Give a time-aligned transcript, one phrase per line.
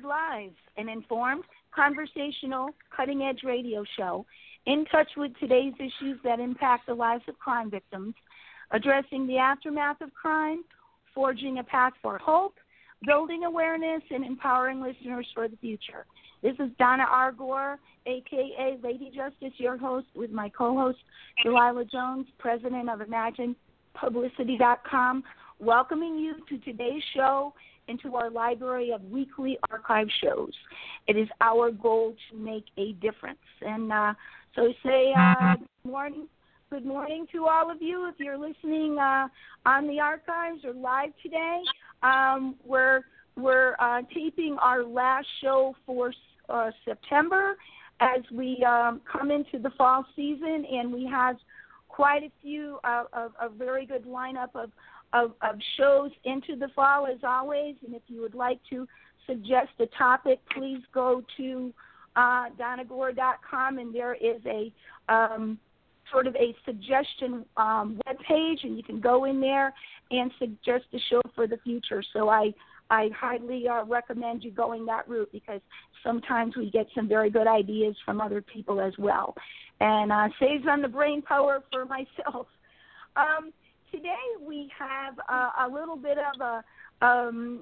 [0.00, 4.26] Lives, an informed, conversational, cutting edge radio show
[4.66, 8.14] in touch with today's issues that impact the lives of crime victims,
[8.70, 10.64] addressing the aftermath of crime,
[11.14, 12.54] forging a path for hope,
[13.04, 16.06] building awareness, and empowering listeners for the future.
[16.42, 17.32] This is Donna R.
[17.32, 20.98] Gore, aka Lady Justice, your host, with my co host,
[21.44, 25.24] Delilah Jones, president of ImaginePublicity.com,
[25.58, 27.52] welcoming you to today's show
[27.88, 30.52] and to our library of weekly archive shows.
[31.06, 33.38] It is our goal to make a difference.
[33.60, 34.14] And uh,
[34.54, 36.28] so say uh, good morning.
[36.70, 38.08] Good morning to all of you.
[38.08, 39.28] If you're listening uh,
[39.66, 41.60] on the archives or live today,
[42.02, 43.02] um, we're
[43.36, 46.14] we're uh, taping our last show for
[46.48, 47.56] uh, September
[48.00, 51.36] as we um, come into the fall season, and we have
[51.92, 54.70] quite a few uh, of a very good lineup of
[55.12, 57.74] of, of shows into the fall as always.
[57.84, 58.88] And if you would like to
[59.26, 61.72] suggest a topic, please go to
[62.16, 64.72] uh, donnagore.com and there is a
[65.12, 65.58] um,
[66.10, 69.74] sort of a suggestion um, web page, and you can go in there
[70.10, 72.02] and suggest a show for the future.
[72.14, 72.54] So I
[72.92, 75.62] I highly uh, recommend you going that route because
[76.04, 79.34] sometimes we get some very good ideas from other people as well,
[79.80, 82.46] and uh, saves on the brain power for myself.
[83.16, 83.50] Um,
[83.90, 84.12] today
[84.46, 87.60] we have uh, a little bit of a um,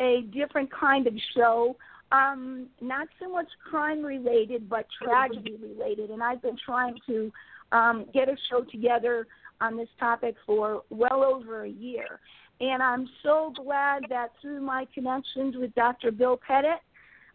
[0.00, 1.76] a different kind of show.
[2.10, 6.10] Um, not so much crime related, but tragedy related.
[6.10, 7.32] And I've been trying to
[7.70, 9.28] um, get a show together
[9.60, 12.20] on this topic for well over a year.
[12.60, 16.12] And I'm so glad that through my connections with Dr.
[16.12, 16.74] Bill Petit,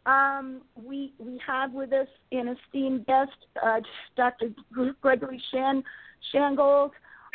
[0.05, 3.31] um, we we have with us an esteemed guest,
[3.61, 3.81] uh,
[4.15, 4.51] Dr.
[5.01, 5.83] Gregory Shan
[6.33, 6.91] Shangold,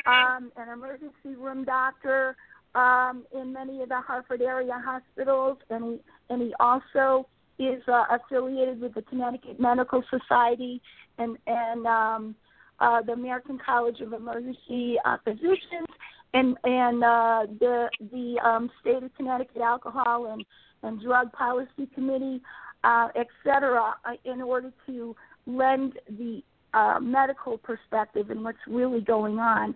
[0.06, 2.36] um, an emergency room doctor
[2.74, 7.28] um, in many of the Hartford area hospitals, and he and he also
[7.58, 10.80] is uh, affiliated with the Connecticut Medical Society
[11.18, 12.34] and and um,
[12.80, 15.88] uh, the American College of Emergency uh, Physicians
[16.34, 20.44] and and uh, the the um, state of Connecticut Alcohol and
[20.82, 22.42] and Drug Policy Committee,
[22.82, 26.42] uh, et cetera, uh, in order to lend the
[26.74, 29.74] uh, medical perspective and what's really going on.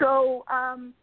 [0.00, 0.94] So, um,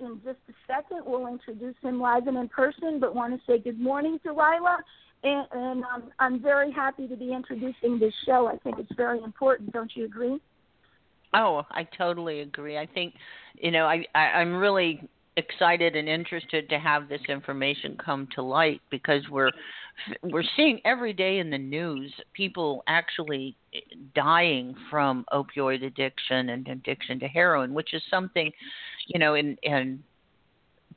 [0.00, 3.58] in just a second, we'll introduce him live and in person, but want to say
[3.58, 4.78] good morning, Delilah.
[5.24, 8.46] And, and um, I'm very happy to be introducing this show.
[8.46, 9.72] I think it's very important.
[9.72, 10.38] Don't you agree?
[11.34, 12.78] Oh, I totally agree.
[12.78, 13.14] I think,
[13.56, 18.42] you know, I, I I'm really excited and interested to have this information come to
[18.42, 19.50] light because we're
[20.22, 23.56] we're seeing every day in the news people actually
[24.14, 28.50] dying from opioid addiction and addiction to heroin, which is something,
[29.08, 30.02] you know, in in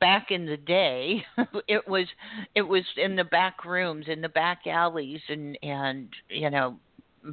[0.00, 1.24] back in the day
[1.68, 2.06] it was
[2.54, 6.78] it was in the back rooms in the back alleys and and you know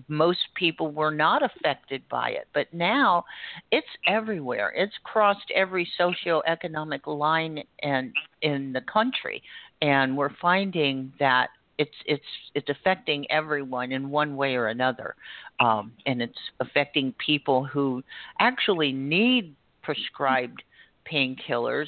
[0.08, 3.24] most people were not affected by it but now
[3.72, 4.74] it's everywhere.
[4.76, 9.44] It's crossed every socioeconomic line and in the country
[9.82, 15.16] and we're finding that it's it's it's affecting everyone in one way or another.
[15.60, 18.04] Um, and it's affecting people who
[18.40, 20.64] actually need prescribed
[21.12, 21.88] painkillers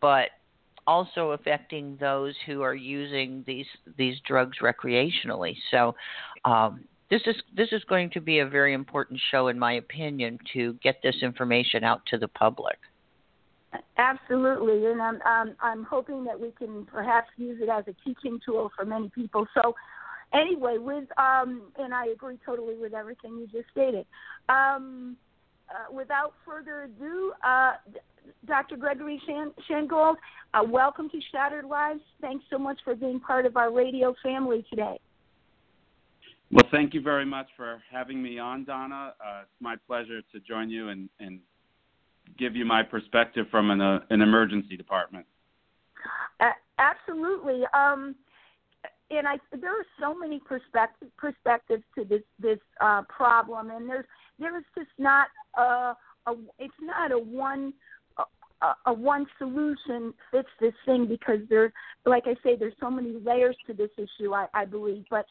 [0.00, 0.30] but
[0.86, 3.66] also affecting those who are using these
[3.96, 5.54] these drugs recreationally.
[5.70, 5.94] So
[6.44, 10.38] um, this is this is going to be a very important show in my opinion
[10.52, 12.78] to get this information out to the public
[13.98, 18.38] Absolutely, and I'm um, I'm hoping that we can perhaps use it as a teaching
[18.44, 19.46] tool for many people.
[19.54, 19.74] So,
[20.32, 24.06] anyway, with um, and I agree totally with everything you just stated.
[24.48, 25.16] Um,
[25.68, 27.72] uh, without further ado, uh,
[28.46, 28.76] Dr.
[28.78, 30.16] Gregory Shan- Shangold,
[30.54, 32.00] uh, welcome to Shattered Lives.
[32.22, 34.98] Thanks so much for being part of our radio family today.
[36.50, 39.12] Well, thank you very much for having me on, Donna.
[39.20, 41.40] Uh, it's my pleasure to join you and, and
[42.38, 45.26] give you my perspective from an, uh, an emergency department.
[46.40, 47.64] Uh, absolutely.
[47.74, 48.14] Um,
[49.10, 54.04] and I, there are so many perspective, perspectives to this this uh, problem, and there's
[54.38, 55.94] there's just not a,
[56.26, 57.72] a it's not a one
[58.62, 61.72] a, a one solution fits this thing because there,
[62.04, 64.34] like I say, there's so many layers to this issue.
[64.34, 65.24] I, I believe, but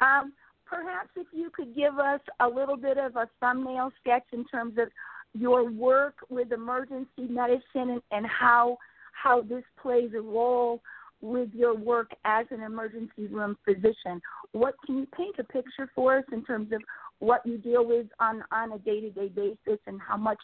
[0.00, 0.32] um,
[0.68, 4.74] perhaps if you could give us a little bit of a thumbnail sketch in terms
[4.78, 4.88] of
[5.34, 8.78] your work with emergency medicine and, and how
[9.12, 10.80] how this plays a role
[11.20, 14.20] with your work as an emergency room physician.
[14.52, 16.80] What can you paint a picture for us in terms of
[17.18, 20.38] what you deal with on on a day to day basis and how much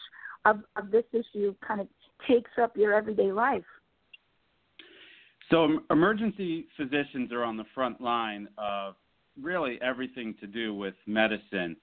[0.45, 1.87] of, of this issue kind of
[2.27, 3.63] takes up your everyday life?
[5.51, 8.95] So, emergency physicians are on the front line of
[9.41, 11.75] really everything to do with medicine.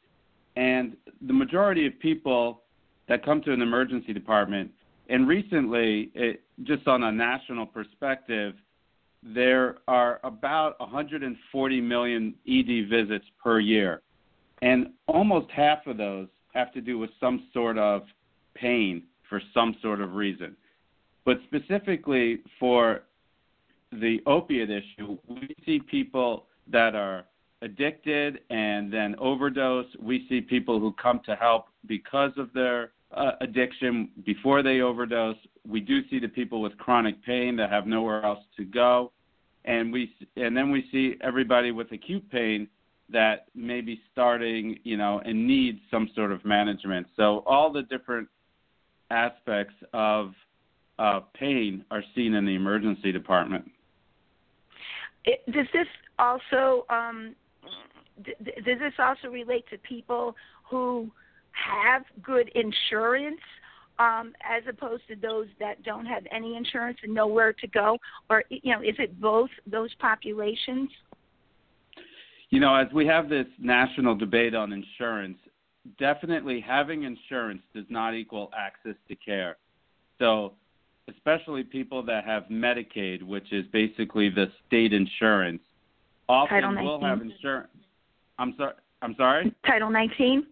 [0.57, 0.97] And
[1.27, 2.63] the majority of people
[3.09, 4.71] that come to an emergency department,
[5.09, 8.55] and recently, it, just on a national perspective,
[9.23, 14.03] there are about 140 million ED visits per year.
[14.63, 18.03] And almost half of those have to do with some sort of
[18.55, 20.57] pain for some sort of reason.
[21.25, 23.03] But specifically for
[23.93, 27.25] the opiate issue, we see people that are
[27.63, 29.87] addicted and then overdose.
[30.01, 35.37] We see people who come to help because of their uh, addiction before they overdose.
[35.67, 39.13] We do see the people with chronic pain that have nowhere else to go,
[39.65, 42.69] and we and then we see everybody with acute pain
[43.11, 47.07] that may be starting, you know, and needs some sort of management.
[47.17, 48.29] So all the different
[49.11, 50.33] aspects of
[50.99, 53.71] uh, pain are seen in the emergency department.
[55.25, 55.87] It, does this
[56.19, 57.35] also um,
[58.25, 60.35] d- does this also relate to people
[60.69, 61.11] who
[61.53, 63.41] have good insurance
[63.99, 67.99] um, as opposed to those that don't have any insurance and know where to go,
[68.31, 70.89] or you know, is it both those populations?
[72.51, 75.39] You know, as we have this national debate on insurance,
[75.99, 79.57] definitely having insurance does not equal access to care.
[80.19, 80.53] So,
[81.09, 85.63] especially people that have Medicaid, which is basically the state insurance,
[86.29, 87.69] often will have insurance.
[88.43, 88.75] I'm sorry.
[89.03, 89.55] I'm sorry.
[89.65, 90.47] Title 19.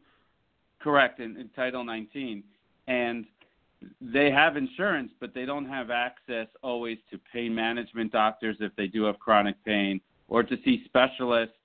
[0.81, 2.43] Correct, in, in Title 19,
[2.87, 3.27] and
[4.01, 8.87] they have insurance, but they don't have access always to pain management doctors if they
[8.87, 11.57] do have chronic pain, or to see specialists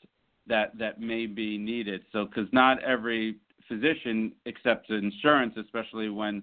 [0.47, 2.01] that that may be needed.
[2.11, 3.35] So, because not every
[3.67, 6.41] physician accepts insurance, especially when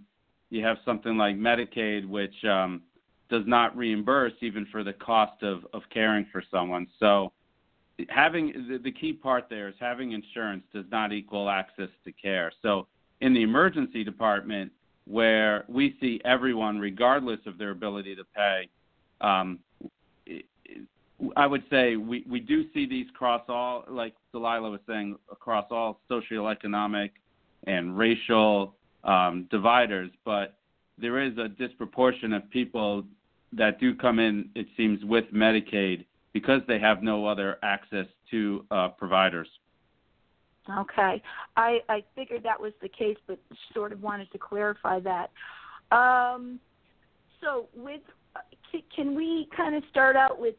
[0.50, 2.82] you have something like Medicaid, which um,
[3.28, 6.86] does not reimburse even for the cost of, of caring for someone.
[7.00, 7.32] So,
[8.08, 12.52] having the, the key part there is having insurance does not equal access to care.
[12.62, 12.86] So,
[13.20, 14.72] in the emergency department,
[15.06, 18.68] where we see everyone, regardless of their ability to pay,
[19.20, 19.58] um,
[21.36, 25.66] I would say we, we do see these cross all, like Delilah was saying, across
[25.70, 27.10] all socioeconomic
[27.66, 28.74] and racial
[29.04, 30.56] um, dividers, but
[30.98, 33.04] there is a disproportion of people
[33.52, 38.64] that do come in, it seems, with Medicaid because they have no other access to
[38.70, 39.48] uh, providers.
[40.78, 41.20] Okay,
[41.56, 43.38] I I figured that was the case, but
[43.74, 45.30] sort of wanted to clarify that.
[45.90, 46.60] Um,
[47.40, 48.00] so, with
[48.94, 50.54] can we kind of start out with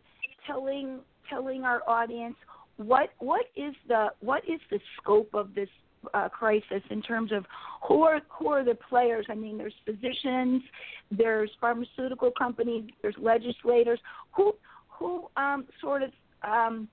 [0.45, 0.99] telling
[1.29, 2.35] telling our audience
[2.77, 5.69] what what is the what is the scope of this
[6.13, 7.45] uh, crisis in terms of
[7.87, 9.25] who are who are the players?
[9.29, 10.63] I mean, there's physicians,
[11.11, 13.99] there's pharmaceutical companies, there's legislators.
[14.35, 14.53] Who
[14.97, 16.11] who um, sort of
[16.43, 16.87] um,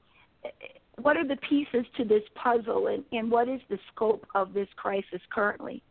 [1.02, 4.68] what are the pieces to this puzzle, and, and what is the scope of this
[4.76, 5.82] crisis currently?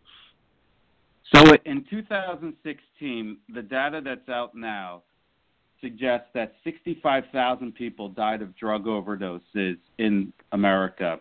[1.33, 5.03] So in 2016, the data that's out now
[5.81, 11.19] suggests that 65,000 people died of drug overdoses in America.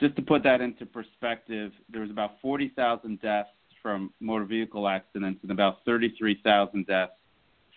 [0.00, 3.50] Just to put that into perspective, there was about 40,000 deaths
[3.82, 7.12] from motor vehicle accidents and about 33,000 deaths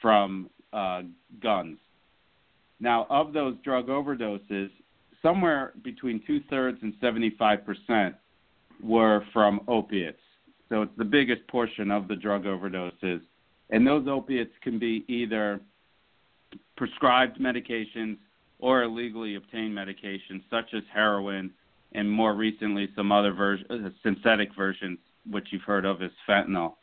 [0.02, 1.02] from uh,
[1.42, 1.78] guns.
[2.80, 4.70] Now, of those drug overdoses,
[5.22, 8.16] somewhere between two thirds and 75 percent
[8.84, 10.20] were from opiates.
[10.70, 13.22] So it's the biggest portion of the drug overdoses.
[13.70, 15.60] And those opiates can be either
[16.78, 18.18] prescribed medications
[18.60, 21.52] or illegally obtained medications, such as heroin
[21.94, 26.74] and more recently some other ver- uh, synthetic versions which you've heard of as fentanyl.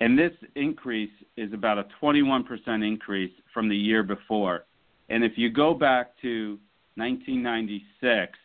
[0.00, 2.44] And this increase is about a 21%
[2.86, 4.64] increase from the year before.
[5.10, 6.58] And if you go back to
[6.94, 8.38] 1996,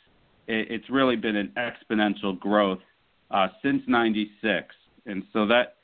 [0.48, 2.80] it, it's really been an exponential growth
[3.32, 4.76] uh, since 96.
[5.06, 5.76] And so that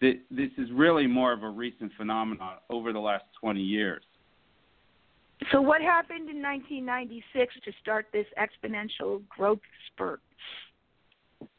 [0.00, 4.02] th- this is really more of a recent phenomenon over the last 20 years.
[5.52, 10.20] So, what happened in 1996 to start this exponential growth spurt?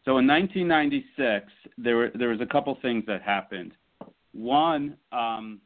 [0.06, 3.72] So, in 1996, there were there was a couple things that happened.
[4.34, 5.62] One, um,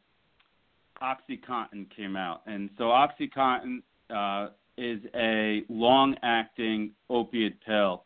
[1.05, 8.03] OxyContin came out, and so OxyContin uh, is a long-acting opiate pill.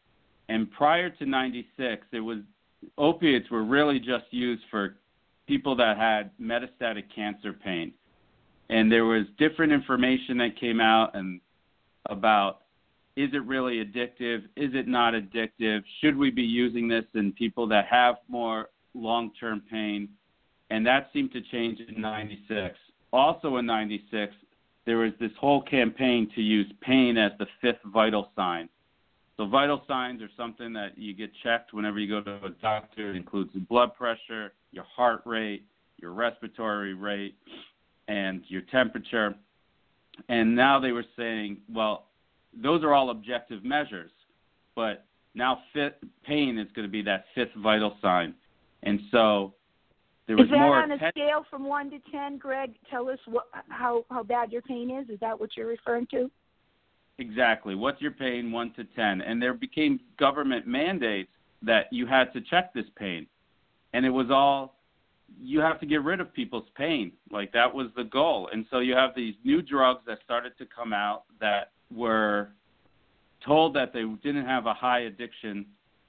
[0.49, 2.39] And prior to 96, it was
[2.97, 4.97] opiates were really just used for
[5.47, 7.93] people that had metastatic cancer pain
[8.69, 11.41] and there was different information that came out and
[12.05, 12.61] about
[13.15, 14.43] is it really addictive?
[14.55, 15.83] Is it not addictive?
[15.99, 20.07] Should we be using this in people that have more long-term pain?
[20.69, 22.77] And that seemed to change in 96.
[23.11, 24.33] Also in 96,
[24.85, 28.69] there was this whole campaign to use pain as the fifth vital sign.
[29.37, 33.11] So vital signs are something that you get checked whenever you go to a doctor.
[33.11, 35.63] It includes blood pressure, your heart rate,
[35.97, 37.35] your respiratory rate,
[38.07, 39.35] and your temperature.
[40.27, 42.07] And now they were saying, well,
[42.53, 44.11] those are all objective measures,
[44.75, 48.33] but now fit, pain is going to be that fifth vital sign.
[48.83, 49.53] And so
[50.29, 52.75] there was is that more on a scale from one to ten, Greg?
[52.91, 55.09] Tell us what, how how bad your pain is.
[55.09, 56.29] Is that what you're referring to?
[57.17, 57.73] Exactly.
[57.73, 59.21] What's your pain, one to ten?
[59.21, 61.31] And there became government mandates
[61.63, 63.25] that you had to check this pain,
[63.93, 64.75] and it was all
[65.41, 67.11] you have to get rid of people's pain.
[67.31, 68.49] Like that was the goal.
[68.53, 72.49] And so you have these new drugs that started to come out that were
[73.43, 75.65] told that they didn't have a high addiction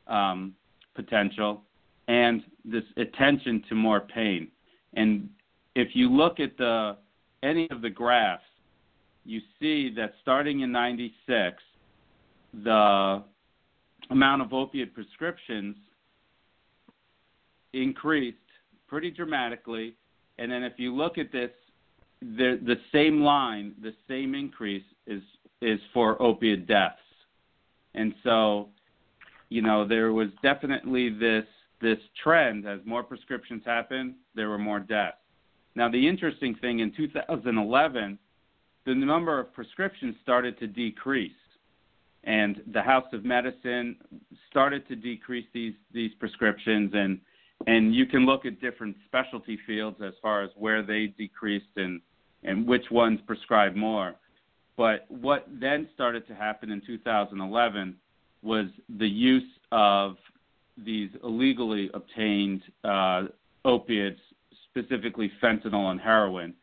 [0.09, 0.53] um,
[0.95, 1.63] potential
[2.11, 4.49] and this attention to more pain.
[4.95, 5.29] And
[5.77, 6.97] if you look at the
[7.45, 8.43] any of the graphs,
[9.25, 11.63] you see that starting in 96,
[12.65, 13.23] the
[14.11, 15.77] amount of opiate prescriptions
[17.73, 18.37] increased
[18.89, 19.95] pretty dramatically.
[20.39, 21.51] And then if you look at this,
[22.21, 25.23] the the same line, the same increase is
[25.63, 26.97] is for opiate deaths.
[27.95, 28.69] And so,
[29.49, 31.45] you know, there was definitely this
[31.81, 35.17] this trend as more prescriptions happened, there were more deaths.
[35.75, 38.19] Now the interesting thing in 2011,
[38.87, 41.33] the number of prescriptions started to decrease.
[42.25, 43.97] And the House of Medicine
[44.51, 47.19] started to decrease these these prescriptions and
[47.67, 52.01] and you can look at different specialty fields as far as where they decreased and
[52.43, 54.15] and which ones prescribe more.
[54.77, 57.97] But what then started to happen in 2011
[58.43, 58.67] was
[58.99, 60.17] the use of
[60.85, 63.25] these illegally obtained uh,
[63.65, 64.21] opiates,
[64.71, 66.55] specifically fentanyl and heroin,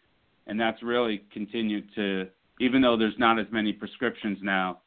[0.48, 2.28] and that's really continued to.
[2.60, 4.80] Even though there's not as many prescriptions now,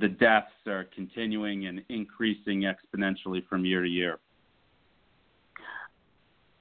[0.00, 4.18] the deaths are continuing and increasing exponentially from year to year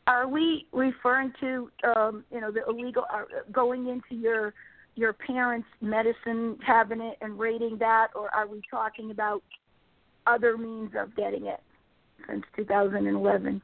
[0.08, 4.54] are we referring to um, you know the illegal uh, going into your
[4.96, 9.42] your parents' medicine cabinet and raiding that, or are we talking about
[10.28, 11.62] other means of getting it
[12.28, 13.62] since 2011?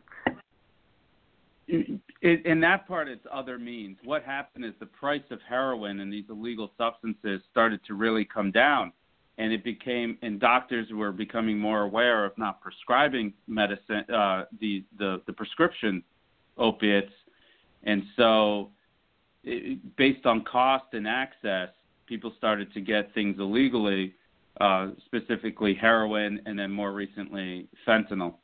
[1.68, 3.98] In that part, it's other means.
[4.06, 8.52] What happened is the price of heroin and these illegal substances started to really come
[8.52, 8.94] down,
[9.38, 14.86] and it became and doctors were becoming more aware of not prescribing medicine, uh, the
[14.98, 16.02] the the prescription
[16.58, 17.12] opiates,
[17.84, 18.72] and so
[19.44, 21.70] it, based on cost and access,
[22.08, 24.16] people started to get things illegally,
[24.62, 28.36] uh, specifically heroin, and then more recently fentanyl.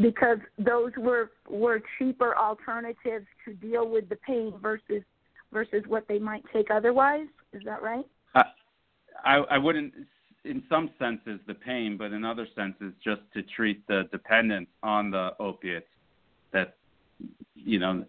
[0.00, 5.02] Because those were were cheaper alternatives to deal with the pain versus
[5.52, 7.26] versus what they might take otherwise.
[7.52, 8.06] Is that right?
[8.34, 8.44] I
[9.24, 9.92] I, I wouldn't
[10.44, 15.10] in some senses the pain, but in other senses just to treat the dependence on
[15.10, 15.88] the opiates
[16.52, 16.76] that
[17.54, 18.04] you know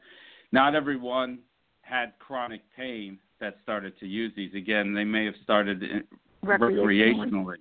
[0.52, 1.40] not everyone
[1.82, 6.06] had chronic pain that started to use these again they may have started
[6.44, 7.56] recreationally, recreationally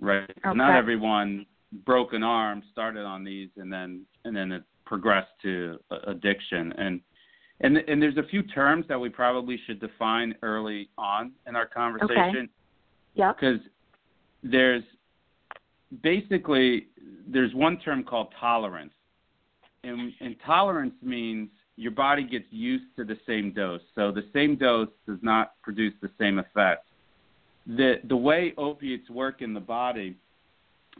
[0.00, 0.56] right okay.
[0.56, 1.44] not everyone
[1.84, 7.00] broken arm started on these and then and then it progressed to uh, addiction and
[7.60, 11.66] and and there's a few terms that we probably should define early on in our
[11.66, 12.48] conversation okay.
[13.14, 13.60] yeah because
[14.42, 14.84] there's
[16.02, 16.88] basically
[17.26, 18.92] there's one term called tolerance
[19.84, 23.80] and, and tolerance means your body gets used to the same dose.
[23.94, 26.86] So the same dose does not produce the same effect.
[27.66, 30.16] The the way opiates work in the body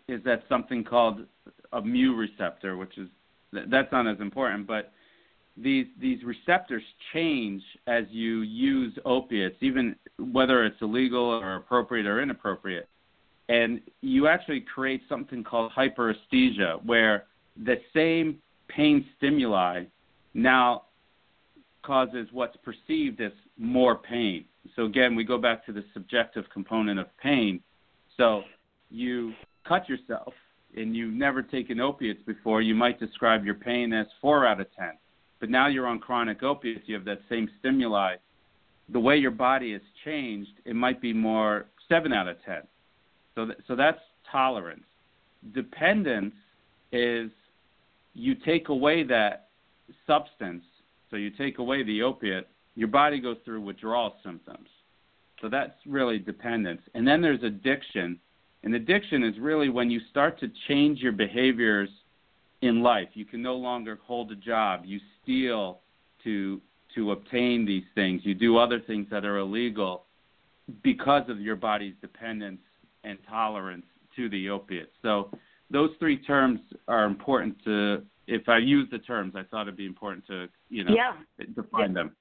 [0.08, 1.24] is that something called
[1.72, 3.08] a mu receptor, which is
[3.52, 4.92] that's not as important, but
[5.56, 6.82] these these receptors
[7.12, 9.94] change as you use opiates, even
[10.32, 12.88] whether it's illegal or appropriate or inappropriate.
[13.48, 17.24] And you actually create something called hyperesthesia, where
[17.62, 19.84] the same pain stimuli
[20.32, 20.84] now
[21.82, 24.44] causes what's perceived as more pain.
[24.74, 27.60] So again, we go back to the subjective component of pain.
[28.16, 28.42] So
[28.90, 29.34] you
[29.66, 30.32] cut yourself
[30.76, 34.66] and you've never taken opiates before, you might describe your pain as 4 out of
[34.76, 34.92] 10.
[35.40, 38.16] But now you're on chronic opiates, you have that same stimuli.
[38.88, 42.62] The way your body has changed, it might be more 7 out of 10.
[43.34, 44.84] So, th- so that's tolerance.
[45.54, 46.34] Dependence
[46.92, 47.30] is
[48.14, 49.48] you take away that
[50.06, 50.64] substance,
[51.10, 54.68] so you take away the opiate, your body goes through withdrawal symptoms.
[55.40, 56.80] So that's really dependence.
[56.94, 58.18] And then there's addiction.
[58.64, 61.90] And addiction is really when you start to change your behaviors
[62.62, 63.08] in life.
[63.12, 64.82] You can no longer hold a job.
[64.84, 65.80] You steal
[66.24, 66.60] to
[66.94, 68.22] to obtain these things.
[68.24, 70.04] You do other things that are illegal
[70.82, 72.60] because of your body's dependence
[73.02, 73.84] and tolerance
[74.16, 74.92] to the opiate.
[75.02, 75.30] So
[75.70, 78.02] those three terms are important to.
[78.26, 81.44] If I use the terms, I thought it'd be important to you know yeah.
[81.54, 82.16] define them.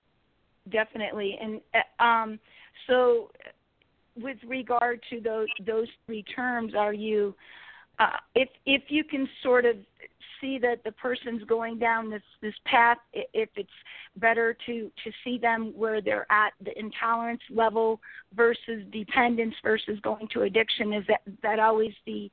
[0.69, 2.39] Definitely, and uh, um,
[2.87, 3.31] so
[4.19, 7.35] with regard to those those three terms, are you
[7.99, 9.75] uh, if if you can sort of
[10.41, 13.69] see that the person's going down this this path if it's
[14.17, 17.99] better to to see them where they're at the intolerance level
[18.35, 22.29] versus dependence versus going to addiction is that that always the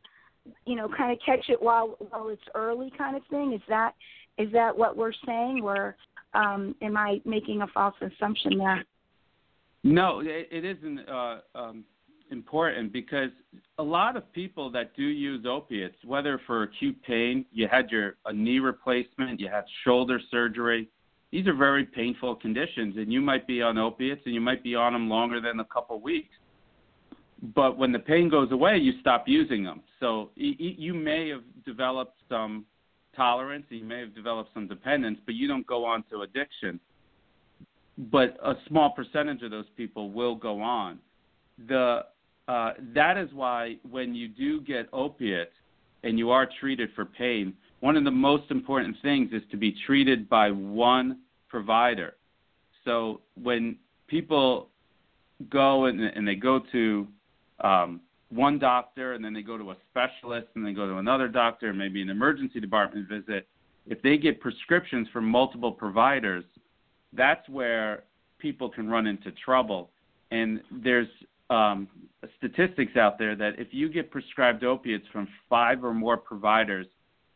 [0.66, 3.52] you know kind of catch it while while it's early kind of thing?
[3.52, 3.92] Is that
[4.38, 5.60] is that what we're saying?
[5.62, 5.96] Or
[6.32, 8.84] um am i making a false assumption there
[9.82, 11.84] no it, it isn't uh um
[12.30, 13.30] important because
[13.78, 18.16] a lot of people that do use opiates, whether for acute pain, you had your
[18.26, 20.88] a knee replacement, you had shoulder surgery,
[21.30, 24.74] these are very painful conditions, and you might be on opiates and you might be
[24.74, 26.34] on them longer than a couple of weeks.
[27.54, 29.82] But when the pain goes away, you stop using them.
[29.98, 32.66] So you may have developed some
[33.16, 36.78] tolerance, you may have developed some dependence, but you don't go on to addiction.
[38.10, 40.98] But a small percentage of those people will go on.
[41.68, 42.06] The
[42.48, 45.52] uh, that is why when you do get opiates
[46.02, 49.76] and you are treated for pain, one of the most important things is to be
[49.86, 52.14] treated by one provider.
[52.84, 53.76] So when
[54.08, 54.68] people
[55.50, 57.06] go and, and they go to
[57.62, 61.28] um, one doctor and then they go to a specialist and they go to another
[61.28, 63.46] doctor, maybe an emergency department visit,
[63.86, 66.44] if they get prescriptions from multiple providers,
[67.12, 68.04] that's where
[68.38, 69.90] people can run into trouble.
[70.30, 71.08] And there's
[71.50, 71.88] um,
[72.38, 76.86] statistics out there that if you get prescribed opiates from five or more providers,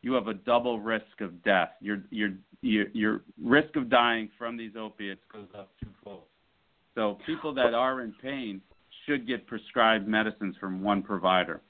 [0.02, 1.70] you have a double risk of death.
[1.80, 6.22] Your your your, risk of dying from these opiates goes up twofold.
[6.94, 8.62] So people that are in pain
[9.06, 11.60] should get prescribed medicines from one provider.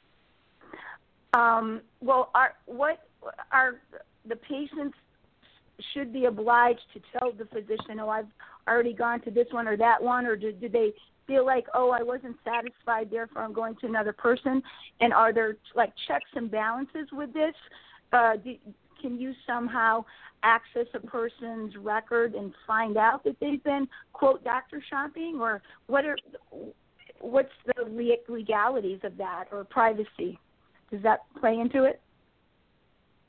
[1.32, 3.08] Um, well, are what
[3.50, 3.80] are
[4.28, 4.96] the patients
[5.92, 8.28] should be obliged to tell the physician, "Oh, I've
[8.68, 10.92] already gone to this one or that one," or do, do they
[11.26, 14.62] feel like, oh, I wasn't satisfied, therefore I'm going to another person?
[15.00, 17.54] And are there like checks and balances with this?
[18.12, 18.56] Uh, do,
[19.00, 20.04] can you somehow
[20.42, 26.04] access a person's record and find out that they've been quote doctor shopping, or what
[26.04, 26.16] are
[27.20, 30.38] what's the legalities of that or privacy?
[30.90, 32.00] Does that play into it?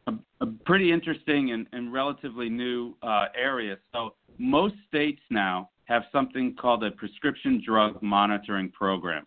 [0.07, 3.77] A, a pretty interesting and, and relatively new uh, area.
[3.93, 9.25] So most states now have something called a prescription drug monitoring program.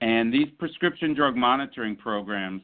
[0.00, 2.62] And these prescription drug monitoring programs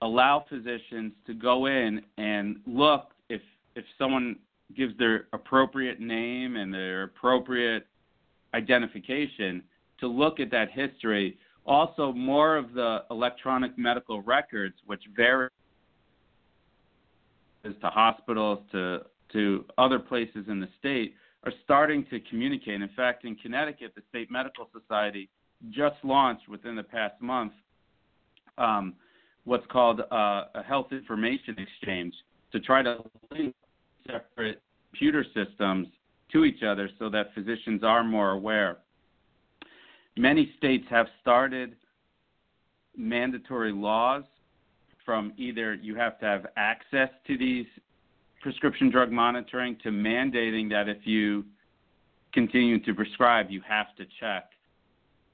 [0.00, 3.40] allow physicians to go in and look if
[3.74, 4.36] if someone
[4.76, 7.86] gives their appropriate name and their appropriate
[8.54, 9.62] identification
[9.98, 11.38] to look at that history.
[11.64, 15.48] Also, more of the electronic medical records, which vary
[17.64, 19.00] to hospitals to
[19.32, 22.82] to other places in the state, are starting to communicate.
[22.82, 25.30] In fact, in Connecticut, the State Medical Society
[25.70, 27.52] just launched within the past month
[28.58, 28.94] um,
[29.44, 32.14] what's called uh, a health information exchange
[32.52, 32.98] to try to
[33.30, 33.54] link
[34.06, 35.88] separate computer systems
[36.30, 38.78] to each other so that physicians are more aware.
[40.16, 41.76] Many states have started
[42.96, 44.24] mandatory laws
[45.04, 47.66] from either you have to have access to these
[48.40, 51.44] prescription drug monitoring to mandating that if you
[52.32, 54.50] continue to prescribe, you have to check.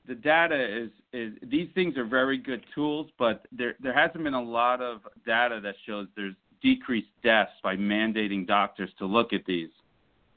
[0.06, 4.34] the data is is these things are very good tools, but there there hasn't been
[4.34, 9.44] a lot of data that shows there's decreased deaths by mandating doctors to look at
[9.46, 9.70] these.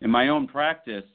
[0.02, 1.10] In my own practice,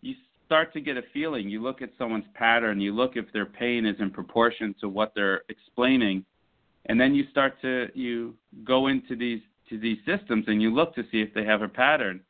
[0.00, 0.14] you
[0.46, 1.48] start to get a feeling.
[1.50, 5.12] You look at someone's pattern, you look if their pain is in proportion to what
[5.14, 6.24] they're explaining,
[6.86, 10.94] and then you start to you go into these to these systems and you look
[10.94, 12.20] to see if they have a pattern,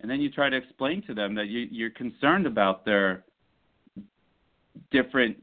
[0.00, 3.24] and then you try to explain to them that you, you're concerned about their
[4.90, 5.36] different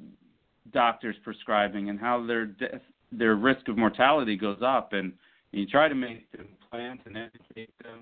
[0.72, 5.14] doctors prescribing and how their death, their risk of mortality goes up, and,
[5.56, 8.00] you try to make them plans and educate them,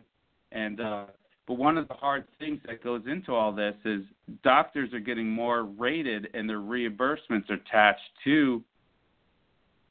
[0.54, 1.04] and uh,
[1.48, 4.04] but one of the hard things that goes into all this is
[4.42, 8.64] doctors are getting more rated and their reimbursements are attached to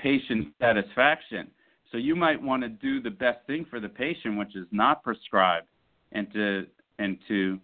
[0.03, 1.49] patient satisfaction.
[1.91, 5.03] So you might want to do the best thing for the patient, which is not
[5.03, 5.65] prescribe,
[6.13, 6.67] and to
[6.99, 7.59] and to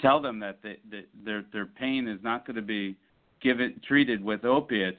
[0.00, 2.96] tell them that, they, that their their pain is not going to be
[3.42, 4.98] given treated with opiates,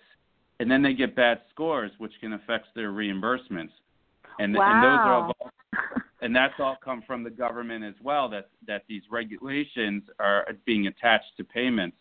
[0.59, 3.71] and then they get bad scores, which can affect their reimbursements.
[4.39, 4.71] And, wow.
[4.71, 5.51] and those are all,
[6.21, 8.29] and that's all come from the government as well.
[8.29, 11.97] That that these regulations are being attached to payments,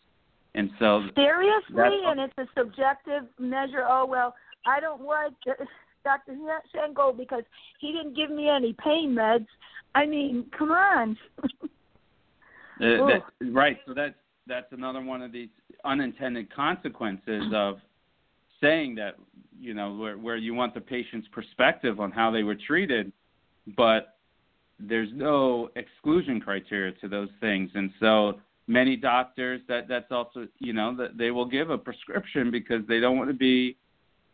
[0.56, 3.84] and so seriously, and it's a subjective measure.
[3.86, 4.34] Oh well,
[4.66, 5.32] I don't like
[6.02, 6.36] Dr.
[6.72, 7.44] Schenkel because
[7.78, 9.46] he didn't give me any pain meds.
[9.94, 11.16] I mean, come on.
[12.78, 13.22] Uh, that,
[13.54, 13.78] right.
[13.86, 14.12] So that's
[14.46, 15.48] that's another one of these
[15.86, 17.76] unintended consequences of
[18.60, 19.16] saying that
[19.58, 23.12] you know where where you want the patient's perspective on how they were treated,
[23.78, 24.18] but
[24.78, 30.72] there's no exclusion criteria to those things, and so many doctors that that's also you
[30.72, 33.76] know that they will give a prescription because they don't want to be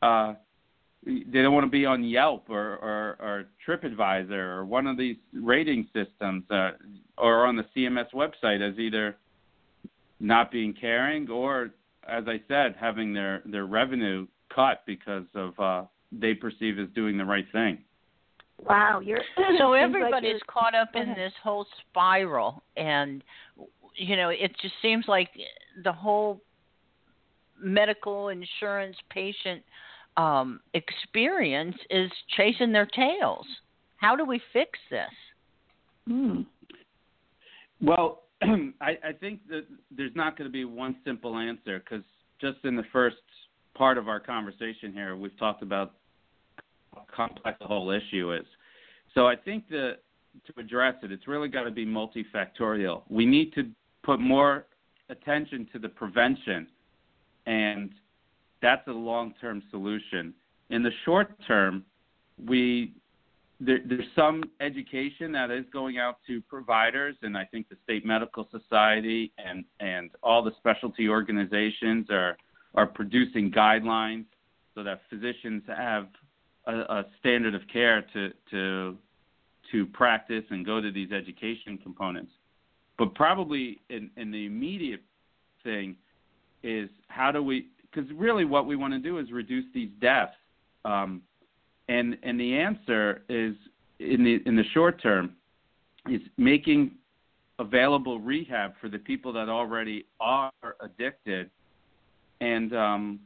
[0.01, 0.35] uh
[1.05, 5.17] they don't want to be on Yelp or, or, or TripAdvisor or one of these
[5.33, 6.71] rating systems uh,
[7.19, 9.17] or on the CMS website as either
[10.21, 11.71] not being caring or,
[12.09, 17.19] as I said, having their, their revenue cut because of uh, they perceive as doing
[17.19, 17.79] the right thing.
[18.61, 19.23] Wow, you're
[19.59, 23.25] so everybody's like caught up in this whole spiral, and
[23.95, 25.31] you know it just seems like
[25.85, 26.41] the whole
[27.61, 29.63] medical insurance patient
[30.17, 33.47] um, experience is chasing their tails.
[33.97, 35.09] How do we fix this?
[36.07, 36.41] Hmm.
[37.81, 39.65] Well, I, I think that
[39.97, 42.05] there's not going to be one simple answer because
[42.41, 43.17] just in the first
[43.75, 45.95] part of our conversation here, we've talked about
[46.95, 48.45] how complex the whole issue is.
[49.15, 49.99] So I think that
[50.47, 53.03] to address it, it's really got to be multifactorial.
[53.09, 53.69] We need to
[54.03, 54.67] put more
[55.09, 56.67] attention to the prevention
[57.47, 57.93] and
[58.61, 60.33] that's a long-term solution.
[60.71, 61.85] In the short term,
[62.47, 62.95] we
[63.61, 68.05] there, there's some education that is going out to providers, and I think the state
[68.05, 72.37] medical society and and all the specialty organizations are
[72.75, 74.25] are producing guidelines
[74.75, 76.09] so that physicians have
[76.67, 78.97] a, a standard of care to to
[79.71, 82.33] to practice and go to these education components.
[83.03, 85.03] But probably in, in the immediate
[85.65, 85.97] thing
[86.63, 90.37] is how do we because really what we want to do is reduce these deaths.
[90.85, 91.21] Um,
[91.89, 93.57] and and the answer is
[93.99, 95.35] in the in the short term
[96.09, 96.93] is making
[97.59, 101.51] available rehab for the people that already are addicted.
[102.41, 103.21] And um,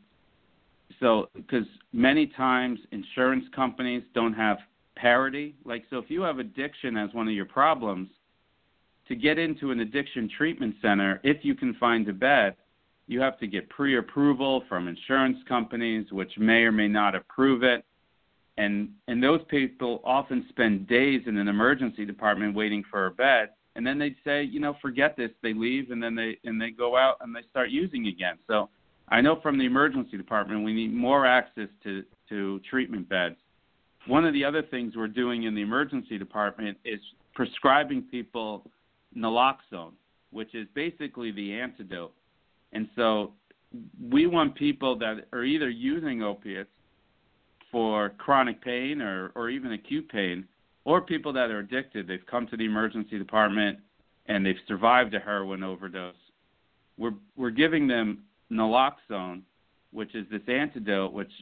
[1.00, 4.56] so, because many times insurance companies don't have
[4.94, 5.54] parity.
[5.66, 8.08] Like, so if you have addiction as one of your problems,
[9.08, 12.56] to get into an addiction treatment center, if you can find a bed,
[13.06, 17.62] you have to get pre approval from insurance companies, which may or may not approve
[17.62, 17.84] it.
[18.58, 23.50] And, and those people often spend days in an emergency department waiting for a bed.
[23.76, 25.30] And then they'd say, you know, forget this.
[25.42, 28.38] They leave and then they, and they go out and they start using again.
[28.46, 28.70] So
[29.08, 33.36] I know from the emergency department, we need more access to, to treatment beds.
[34.06, 37.00] One of the other things we're doing in the emergency department is
[37.34, 38.64] prescribing people
[39.14, 39.92] naloxone,
[40.30, 42.12] which is basically the antidote
[42.72, 43.32] and so
[44.10, 46.70] we want people that are either using opiates
[47.72, 50.46] for chronic pain or, or even acute pain,
[50.84, 52.06] or people that are addicted.
[52.06, 53.78] They've come to the emergency department
[54.26, 56.14] and they've survived a heroin overdose.
[56.98, 59.42] We're, we're giving them naloxone,
[59.92, 61.32] which is this antidote which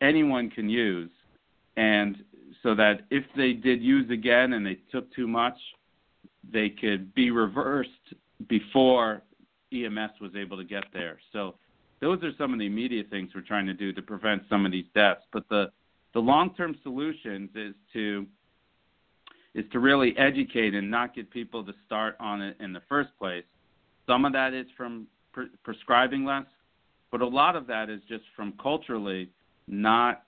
[0.00, 1.10] anyone can use.
[1.76, 2.16] And
[2.62, 5.56] so that if they did use again and they took too much,
[6.50, 7.90] they could be reversed
[8.48, 9.22] before
[9.72, 11.18] EMS was able to get there.
[11.32, 11.54] So
[12.00, 14.72] those are some of the immediate things we're trying to do to prevent some of
[14.72, 15.22] these deaths.
[15.32, 15.70] But the
[16.14, 18.26] the long-term solutions is to
[19.54, 23.10] is to really educate and not get people to start on it in the first
[23.18, 23.44] place.
[24.06, 26.46] Some of that is from pre- prescribing less,
[27.10, 29.30] but a lot of that is just from culturally
[29.68, 30.24] not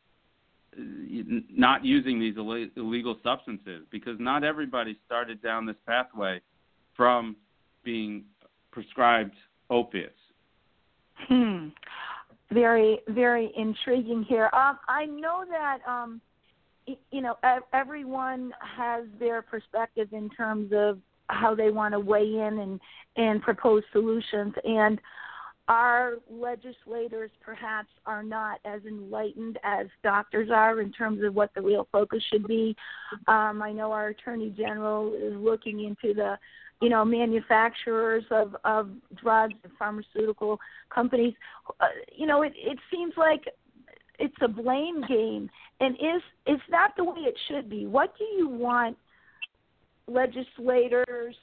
[0.76, 6.40] not using these illegal substances because not everybody started down this pathway
[6.96, 7.36] from
[7.84, 8.24] being
[8.70, 9.34] prescribed
[9.70, 10.12] opiates.
[11.28, 11.68] Hmm.
[12.52, 14.50] Very, very intriguing here.
[14.52, 16.20] Um, I know that um,
[17.10, 17.36] you know
[17.72, 22.80] everyone has their perspective in terms of how they want to weigh in and
[23.16, 25.00] and propose solutions and
[25.68, 31.62] our legislators perhaps are not as enlightened as doctors are in terms of what the
[31.62, 32.76] real focus should be.
[33.28, 36.36] Um, I know our attorney general is looking into the,
[36.82, 38.90] you know, manufacturers of of
[39.22, 40.60] drugs and pharmaceutical
[40.94, 41.34] companies.
[41.80, 43.44] Uh, you know, it it seems like
[44.18, 45.48] it's a blame game,
[45.80, 47.86] and is it's not the way it should be.
[47.86, 48.98] What do you want
[50.06, 51.34] legislators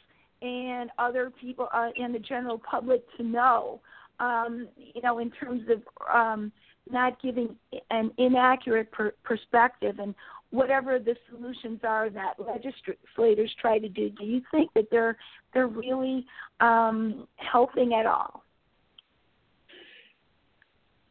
[0.43, 3.81] and other people uh, and the general public to know?
[4.19, 5.81] Um, you know, in terms of
[6.13, 6.51] um,
[6.89, 7.55] not giving
[7.89, 10.13] an inaccurate per- perspective and
[10.49, 15.17] whatever the solutions are that legislators try to do, do you think that they're
[15.53, 16.25] they're really
[16.59, 18.43] um, helping at all?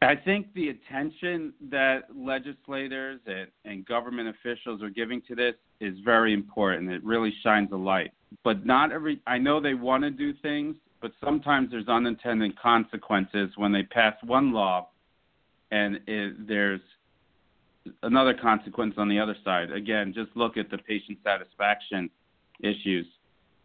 [0.03, 5.95] I think the attention that legislators and, and government officials are giving to this is
[6.05, 6.91] very important.
[6.91, 8.13] It really shines a light.
[8.43, 13.51] But not every I know they want to do things but sometimes there's unintended consequences
[13.57, 14.89] when they pass one law
[15.71, 16.81] and it, there's
[18.03, 19.71] another consequence on the other side.
[19.73, 22.11] Again, just look at the patient satisfaction
[22.61, 23.07] issues.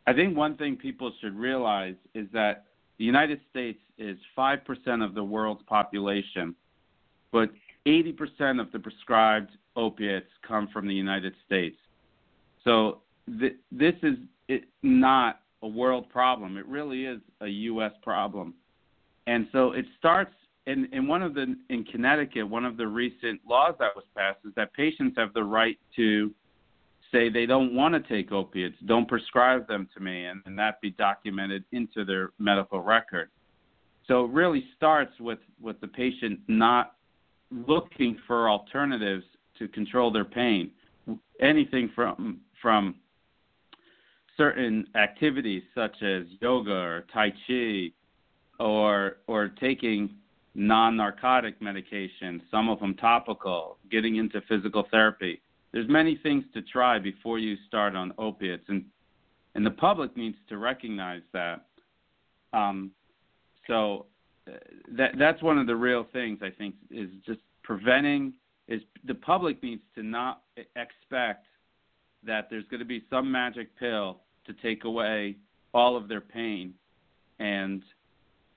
[0.08, 2.66] I think one thing people should realize is that
[2.98, 6.56] the United States is 5% of the world's population,
[7.32, 7.50] but
[7.86, 11.76] 80% of the prescribed opiates come from the United States.
[12.64, 13.02] So
[13.40, 14.16] th- this is
[14.48, 16.58] it, not a world problem.
[16.58, 17.92] It really is a U.S.
[18.02, 18.54] problem.
[19.28, 20.34] And so it starts
[20.68, 24.40] in, in one of the in Connecticut, one of the recent laws that was passed
[24.46, 26.32] is that patients have the right to
[27.12, 30.82] say they don't want to take opiates, don't prescribe them to me, and, and that
[30.82, 33.30] be documented into their medical record.
[34.08, 36.96] So it really starts with, with the patient not
[37.52, 39.24] looking for alternatives
[39.60, 40.72] to control their pain.
[41.40, 42.96] Anything from from
[44.38, 47.92] certain activities such as yoga or tai chi
[48.60, 50.16] or or taking
[50.56, 55.42] non-narcotic medication, some of them topical, getting into physical therapy.
[55.74, 58.86] There's many things to try before you start on opiates and
[59.56, 61.66] and the public needs to recognize that.
[62.52, 62.92] Um,
[63.68, 64.06] so
[64.48, 64.52] uh,
[64.98, 68.34] that that's one of the real things I think is just preventing
[68.68, 70.42] is the public needs to not
[70.76, 71.46] expect
[72.24, 75.36] that there's going to be some magic pill to take away
[75.74, 76.74] all of their pain,
[77.40, 77.84] and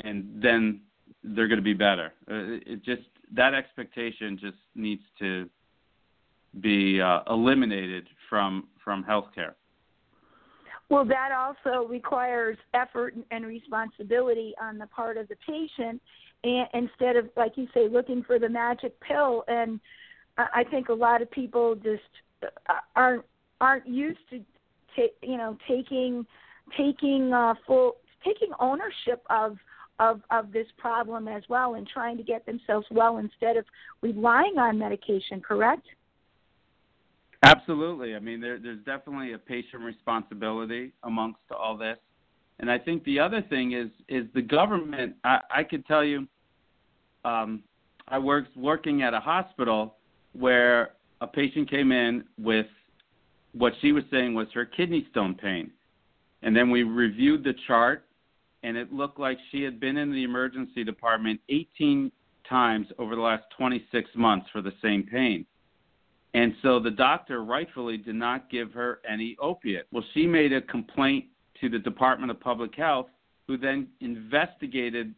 [0.04, 0.80] and then
[1.24, 2.12] they're going to be better.
[2.30, 3.02] Uh, it just
[3.34, 5.48] that expectation just needs to
[6.60, 9.54] be uh, eliminated from from healthcare.
[10.90, 16.00] Well, that also requires effort and responsibility on the part of the patient,
[16.44, 19.44] and instead of, like you say, looking for the magic pill.
[19.48, 19.80] And
[20.38, 22.02] I think a lot of people just
[22.42, 23.24] uh, aren't
[23.60, 24.40] aren't used to
[24.96, 26.26] you know taking
[26.76, 29.56] taking uh, full taking ownership of
[29.98, 33.64] of of this problem as well and trying to get themselves well instead of
[34.02, 35.86] relying on medication correct?
[37.42, 38.14] Absolutely.
[38.14, 41.98] I mean there, there's definitely a patient responsibility amongst all this.
[42.60, 46.26] And i think the other thing is is the government i i could tell you
[47.24, 47.62] um
[48.08, 49.94] i worked working at a hospital
[50.32, 52.66] where a patient came in with
[53.58, 55.70] what she was saying was her kidney stone pain.
[56.42, 58.06] And then we reviewed the chart,
[58.62, 62.12] and it looked like she had been in the emergency department 18
[62.48, 65.44] times over the last 26 months for the same pain.
[66.34, 69.86] And so the doctor rightfully did not give her any opiate.
[69.92, 71.26] Well, she made a complaint
[71.60, 73.06] to the Department of Public Health,
[73.46, 75.14] who then investigated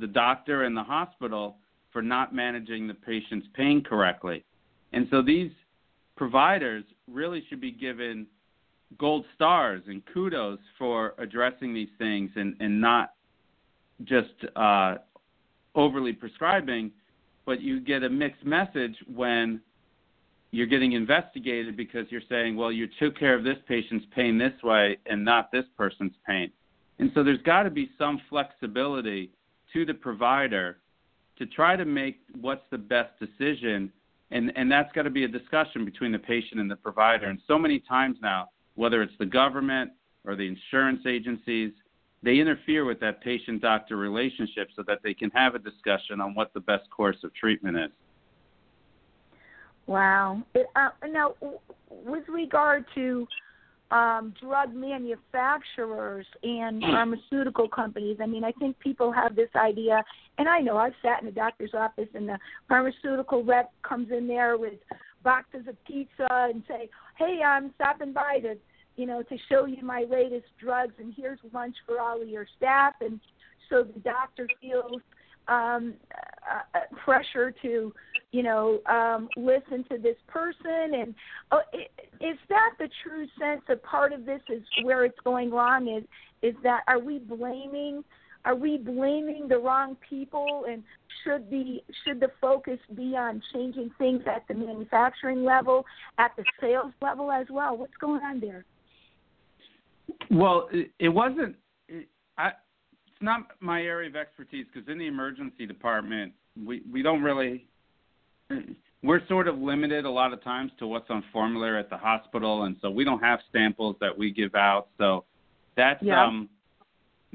[0.00, 1.58] the doctor and the hospital
[1.92, 4.44] for not managing the patient's pain correctly.
[4.92, 5.50] And so these
[6.16, 8.26] providers really should be given
[8.98, 13.14] gold stars and kudos for addressing these things and, and not
[14.04, 14.96] just uh,
[15.74, 16.90] overly prescribing,
[17.44, 19.60] but you get a mixed message when
[20.50, 24.52] you're getting investigated because you're saying, well, you took care of this patient's pain this
[24.62, 26.50] way and not this person's pain.
[26.98, 29.30] And so there's got to be some flexibility
[29.72, 30.78] to the provider
[31.38, 33.92] to try to make what's the best decision
[34.30, 37.26] and and that's got to be a discussion between the patient and the provider.
[37.26, 39.92] And so many times now, whether it's the government
[40.24, 41.72] or the insurance agencies,
[42.22, 46.34] they interfere with that patient doctor relationship so that they can have a discussion on
[46.34, 47.90] what the best course of treatment is.
[49.86, 50.42] Wow.
[50.54, 51.34] It, uh, now,
[51.90, 53.28] with regard to
[53.90, 60.02] um, drug manufacturers and pharmaceutical companies, I mean, I think people have this idea,
[60.38, 64.26] and I know I've sat in a doctor's office and the pharmaceutical rep comes in
[64.26, 64.74] there with
[65.22, 68.56] boxes of pizza and say, "Hey, I'm stopping by to,
[68.96, 72.46] you know, to show you my latest drugs, and here's lunch for all of your
[72.56, 73.20] staff." And
[73.68, 75.00] so the doctor feels
[75.48, 75.94] um,
[76.74, 77.94] uh, pressure to,
[78.32, 80.94] you know, um, listen to this person.
[80.94, 81.14] And
[81.52, 81.60] oh,
[82.20, 83.62] is that the true sense?
[83.68, 85.88] A part of this is where it's going wrong.
[85.88, 86.04] Is
[86.42, 88.04] is that are we blaming?
[88.44, 90.66] Are we blaming the wrong people?
[90.68, 90.82] And
[91.24, 95.84] should the should the focus be on changing things at the manufacturing level,
[96.18, 97.76] at the sales level as well?
[97.76, 98.64] What's going on there?
[100.30, 101.56] Well, it wasn't.
[102.38, 106.32] I it's not my area of expertise because in the emergency department,
[106.64, 107.66] we we don't really.
[109.02, 112.64] We're sort of limited a lot of times to what's on formulary at the hospital,
[112.64, 114.88] and so we don't have samples that we give out.
[114.98, 115.24] So
[115.76, 116.24] that's yeah.
[116.24, 116.48] um,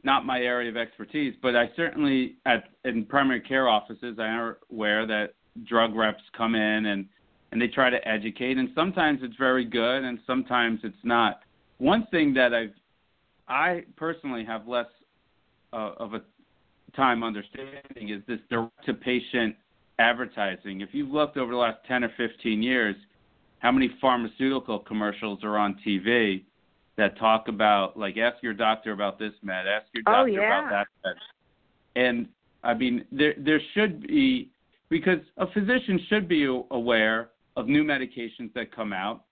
[0.04, 1.36] not my area of expertise.
[1.42, 5.34] But I certainly at in primary care offices, I am aware that
[5.66, 7.06] drug reps come in and
[7.52, 11.42] and they try to educate, and sometimes it's very good, and sometimes it's not.
[11.80, 12.74] One thing that I've
[13.48, 14.86] I personally have less
[15.74, 16.22] uh, of a
[16.96, 19.56] time understanding is this direct to patient
[20.02, 20.82] advertising.
[20.82, 22.96] If you've looked over the last 10 or 15 years,
[23.60, 26.44] how many pharmaceutical commercials are on TV
[26.98, 30.68] that talk about, like, ask your doctor about this med, ask your Oh, doctor yeah.
[30.68, 31.16] about that med.
[31.96, 32.28] And
[32.64, 34.50] I mean, there there should be
[34.90, 39.24] because a physician should be aware of new medications that come out.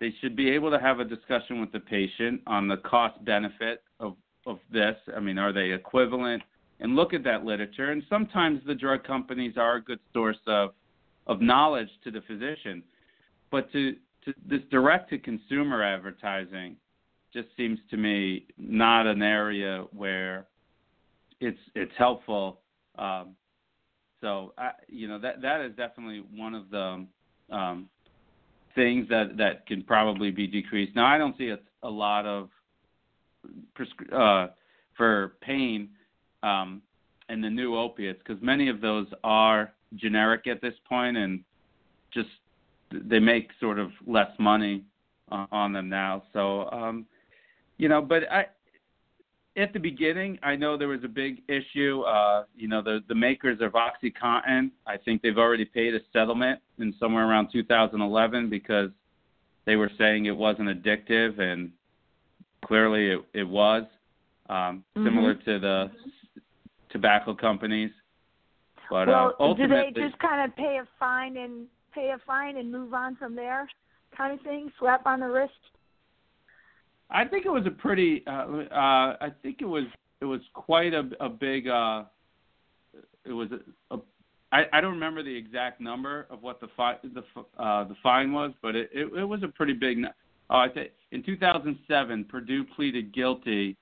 [0.00, 3.82] They should be able to have a discussion with the patient on the cost benefit
[4.00, 4.96] of of this?
[5.16, 6.42] I mean, are they equivalent?
[6.82, 7.92] And look at that literature.
[7.92, 10.70] And sometimes the drug companies are a good source of
[11.28, 12.82] of knowledge to the physician,
[13.52, 13.92] but to,
[14.24, 16.74] to this direct to consumer advertising
[17.32, 20.48] just seems to me not an area where
[21.40, 22.58] it's it's helpful.
[22.98, 23.36] Um,
[24.20, 27.06] so I, you know that that is definitely one of the
[27.54, 27.88] um,
[28.74, 30.96] things that that can probably be decreased.
[30.96, 32.48] Now I don't see a, a lot of
[33.78, 34.50] prescri- uh,
[34.96, 35.90] for pain
[36.42, 36.82] um,
[37.28, 41.40] and the new opiates because many of those are generic at this point and
[42.12, 42.28] just
[42.92, 44.84] they make sort of less money
[45.30, 46.22] uh, on them now.
[46.32, 47.06] So um,
[47.78, 48.46] you know, but I
[49.56, 52.02] at the beginning, I know there was a big issue.
[52.02, 56.60] Uh, you know, the the makers of OxyContin, I think they've already paid a settlement
[56.78, 58.90] in somewhere around 2011 because
[59.64, 61.70] they were saying it wasn't addictive, and
[62.64, 63.84] clearly it, it was.
[64.48, 65.06] Um, Mm-hmm.
[65.06, 65.90] Similar to the
[66.92, 67.90] tobacco companies,
[68.90, 72.56] but well, uh, do they just kind of pay a fine and pay a fine
[72.58, 73.68] and move on from there,
[74.16, 74.70] kind of thing?
[74.78, 75.52] Slap on the wrist.
[77.10, 78.22] I think it was a pretty.
[78.26, 79.84] Uh, uh, I think it was
[80.20, 81.68] it was quite a, a big.
[81.68, 82.04] Uh,
[83.24, 83.98] it was a, a.
[84.52, 87.22] I, I don't remember the exact number of what the fi- the
[87.58, 89.98] uh, the fine was, but it, it, it was a pretty big.
[90.50, 93.76] Oh, I think in 2007, Purdue pleaded guilty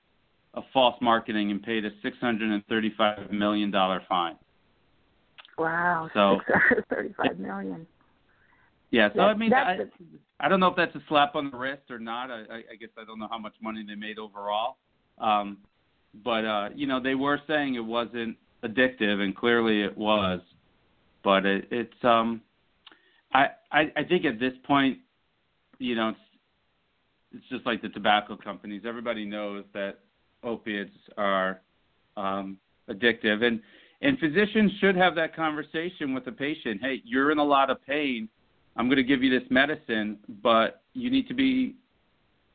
[0.53, 4.35] of false marketing and paid a 635 million dollar fine.
[5.57, 7.87] Wow, So- six hundred thirty-five million.
[8.89, 9.77] Yeah, so I mean, I,
[10.41, 12.29] I don't know if that's a slap on the wrist or not.
[12.29, 14.75] I, I, I guess I don't know how much money they made overall.
[15.17, 15.59] Um,
[16.25, 20.41] but uh, you know, they were saying it wasn't addictive, and clearly it was.
[21.23, 22.41] But it, it's um,
[23.33, 24.97] I, I I think at this point,
[25.79, 26.19] you know, it's
[27.33, 28.81] it's just like the tobacco companies.
[28.85, 29.99] Everybody knows that
[30.43, 31.61] opiates are
[32.17, 32.57] um,
[32.89, 33.61] addictive, and
[34.01, 36.81] and physicians should have that conversation with the patient.
[36.81, 38.27] Hey, you're in a lot of pain.
[38.75, 41.75] I'm going to give you this medicine, but you need to be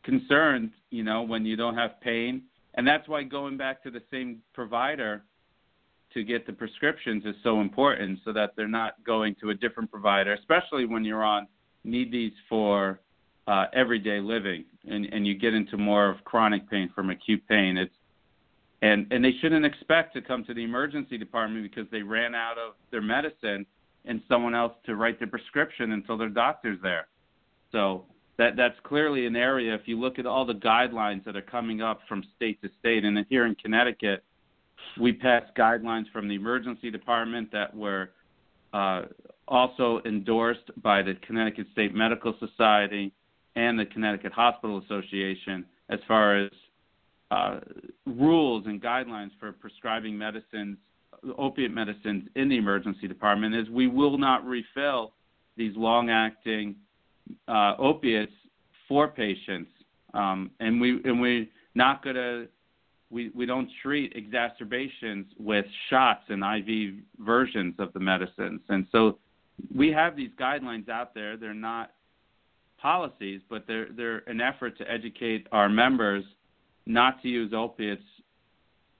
[0.02, 2.42] concerned, you know, when you don't have pain.
[2.74, 5.24] And that's why going back to the same provider
[6.14, 9.90] to get the prescriptions is so important so that they're not going to a different
[9.90, 11.46] provider, especially when you're on
[11.84, 13.00] need these for
[13.46, 17.76] uh, everyday living and, and you get into more of chronic pain from acute pain.
[17.76, 17.94] It's
[18.82, 22.58] and and they shouldn't expect to come to the emergency department because they ran out
[22.58, 23.66] of their medicine
[24.04, 27.08] and someone else to write the prescription until their doctor's there.
[27.72, 28.04] So
[28.38, 29.74] that that's clearly an area.
[29.74, 33.04] If you look at all the guidelines that are coming up from state to state,
[33.04, 34.22] and here in Connecticut,
[35.00, 38.10] we passed guidelines from the emergency department that were
[38.72, 39.02] uh,
[39.48, 43.12] also endorsed by the Connecticut State Medical Society
[43.56, 46.50] and the Connecticut Hospital Association as far as
[47.30, 47.58] uh,
[48.06, 50.76] rules and guidelines for prescribing medicines,
[51.38, 55.12] opiate medicines in the emergency department is we will not refill
[55.56, 56.76] these long-acting
[57.48, 58.32] uh, opiates
[58.88, 59.70] for patients,
[60.14, 62.44] um, and we and we not gonna
[63.10, 69.18] we we don't treat exacerbations with shots and IV versions of the medicines, and so
[69.74, 71.36] we have these guidelines out there.
[71.36, 71.90] They're not
[72.80, 76.24] policies, but they're they're an effort to educate our members
[76.86, 78.02] not to use opiates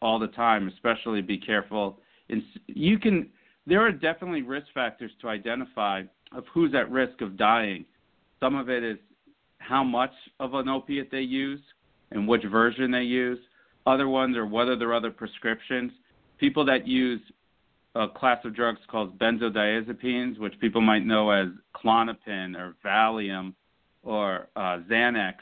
[0.02, 1.98] all the time, especially be careful.
[2.28, 3.28] And you can
[3.66, 6.02] there are definitely risk factors to identify
[6.32, 7.84] of who's at risk of dying.
[8.40, 8.98] Some of it is
[9.58, 11.60] how much of an opiate they use
[12.10, 13.38] and which version they use.
[13.86, 15.92] Other ones are whether there are other prescriptions.
[16.38, 17.20] People that use
[17.94, 23.54] a class of drugs called benzodiazepines, which people might know as Klonopin or Valium
[24.06, 25.34] or uh, Xanax,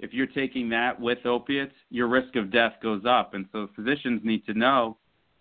[0.00, 3.34] if you're taking that with opiates, your risk of death goes up.
[3.34, 4.96] And so physicians need to know,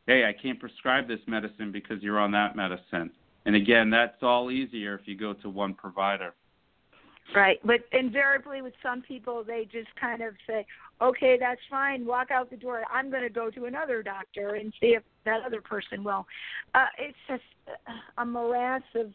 [0.07, 3.09] hey, I can't prescribe this medicine because you're on that medicine.
[3.45, 6.33] And again, that's all easier if you go to one provider.
[7.35, 10.63] Right, but invariably with some people, they just kind of say,
[11.01, 12.05] "Okay, that's fine.
[12.05, 12.83] Walk out the door.
[12.93, 16.27] I'm going to go to another doctor and see if that other person will."
[16.75, 17.41] Uh, it's just
[18.19, 19.11] a morass of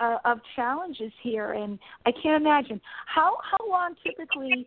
[0.00, 4.66] uh, of challenges here, and I can't imagine how how long typically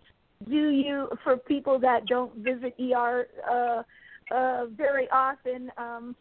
[0.49, 3.84] do you for people that don't visit ER uh,
[4.34, 5.71] uh, very often.
[5.77, 6.15] Um,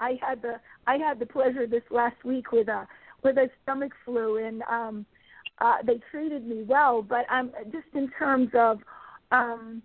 [0.00, 2.86] I had the I had the pleasure this last week with a
[3.22, 5.06] with a stomach flu, and um,
[5.60, 7.02] uh, they treated me well.
[7.02, 8.80] But I'm um, just in terms of
[9.30, 9.82] um,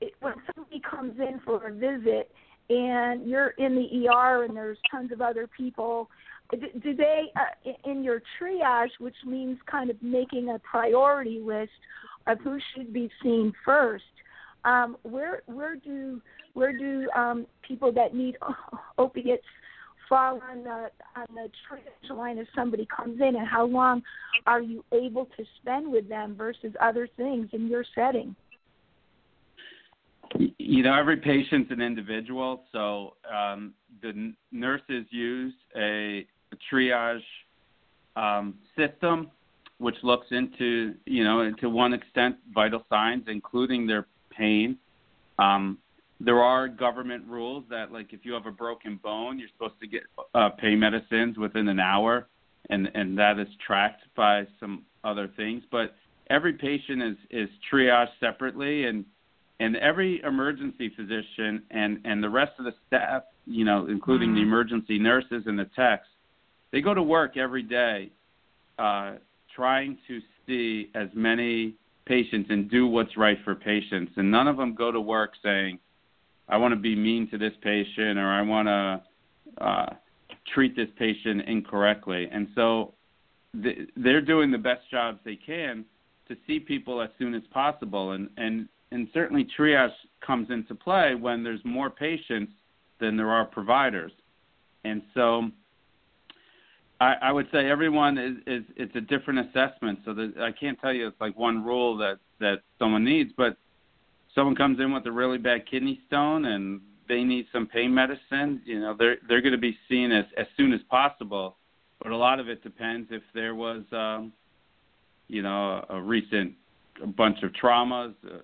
[0.00, 2.30] it, when somebody comes in for a visit
[2.68, 6.10] and you're in the ER and there's tons of other people
[6.50, 11.70] do they uh, in your triage which means kind of making a priority list
[12.26, 14.04] of who should be seen first
[14.64, 16.20] um, where where do
[16.54, 18.36] where do um, people that need
[18.98, 19.44] opiates
[20.08, 24.02] fall on the on the triage line if somebody comes in and how long
[24.46, 28.34] are you able to spend with them versus other things in your setting?
[30.58, 36.26] You know every patient's an individual so um, the nurses use a
[36.72, 37.20] triage
[38.16, 39.30] um, system,
[39.78, 44.78] which looks into, you know, to one extent, vital signs, including their pain.
[45.38, 45.78] Um,
[46.18, 49.86] there are government rules that, like, if you have a broken bone, you're supposed to
[49.86, 50.02] get
[50.34, 52.26] uh, pain medicines within an hour,
[52.70, 55.62] and and that is tracked by some other things.
[55.70, 55.94] But
[56.30, 59.04] every patient is is triaged separately, and
[59.60, 64.40] and every emergency physician and and the rest of the staff, you know, including the
[64.40, 64.48] mm-hmm.
[64.48, 66.08] emergency nurses and the techs,
[66.72, 68.10] they go to work every day
[68.78, 69.14] uh,
[69.54, 71.74] trying to see as many
[72.06, 74.12] patients and do what's right for patients.
[74.16, 75.78] And none of them go to work saying,
[76.48, 79.86] I want to be mean to this patient or I want to uh,
[80.54, 82.28] treat this patient incorrectly.
[82.30, 82.94] And so
[83.60, 85.84] th- they're doing the best jobs they can
[86.28, 88.12] to see people as soon as possible.
[88.12, 89.90] And, and, and certainly triage
[90.24, 92.52] comes into play when there's more patients
[93.00, 94.12] than there are providers.
[94.84, 95.50] And so
[97.00, 100.00] I, I would say everyone is, is it's a different assessment.
[100.04, 103.56] So that I can't tell you it's like one rule that that someone needs, but
[104.34, 108.62] someone comes in with a really bad kidney stone and they need some pain medicine,
[108.64, 111.56] you know, they're they're going to be seen as as soon as possible.
[112.02, 114.32] But a lot of it depends if there was, um,
[115.28, 116.52] you know, a, recent
[117.02, 118.14] a bunch of traumas.
[118.24, 118.38] Uh,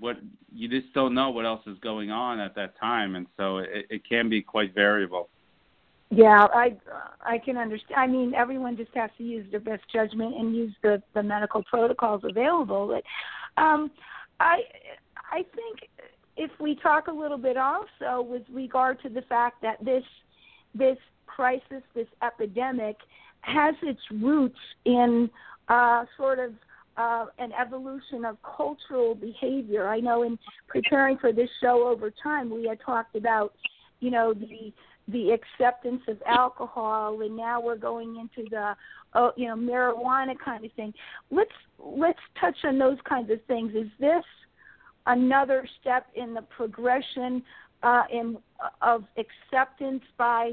[0.00, 0.16] what
[0.52, 3.86] you just don't know what else is going on at that time, and so it,
[3.90, 5.28] it can be quite variable.
[6.10, 6.76] Yeah, I
[7.20, 8.00] I can understand.
[8.00, 11.62] I mean, everyone just has to use their best judgment and use the the medical
[11.64, 12.88] protocols available.
[12.88, 13.90] But um,
[14.40, 14.60] I
[15.30, 15.90] I think
[16.36, 20.04] if we talk a little bit also with regard to the fact that this
[20.74, 20.96] this
[21.26, 22.96] crisis, this epidemic,
[23.42, 25.28] has its roots in
[25.68, 26.52] uh, sort of
[26.96, 29.88] uh, an evolution of cultural behavior.
[29.88, 33.52] I know in preparing for this show over time, we had talked about,
[34.00, 34.72] you know, the
[35.08, 38.74] the acceptance of alcohol and now we're going into the
[39.14, 40.92] oh you know marijuana kind of thing.
[41.30, 43.72] Let's let's touch on those kinds of things.
[43.74, 44.24] Is this
[45.06, 47.42] another step in the progression
[47.82, 48.36] uh, in
[48.82, 50.52] of acceptance by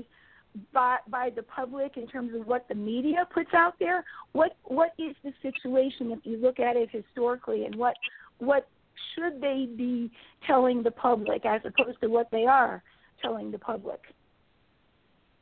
[0.73, 4.05] by by the public in terms of what the media puts out there?
[4.31, 7.95] What what is the situation if you look at it historically and what
[8.37, 8.67] what
[9.13, 10.11] should they be
[10.47, 12.81] telling the public as opposed to what they are
[13.21, 13.99] telling the public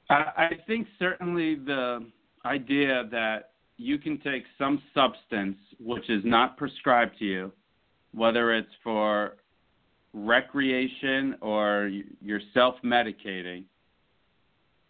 [0.10, 2.06] I, think certainly the
[2.46, 7.52] idea that you can take some substance which is not prescribed to you,
[8.14, 9.38] whether it's for
[10.14, 11.90] recreation or
[12.22, 13.64] you're self-medicating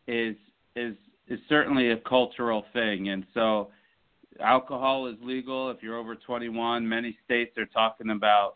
[0.07, 0.36] is
[0.76, 0.95] is
[1.30, 3.70] is certainly a cultural thing, and so
[4.41, 6.88] alcohol is legal if you're over 21.
[6.88, 8.55] Many states are talking about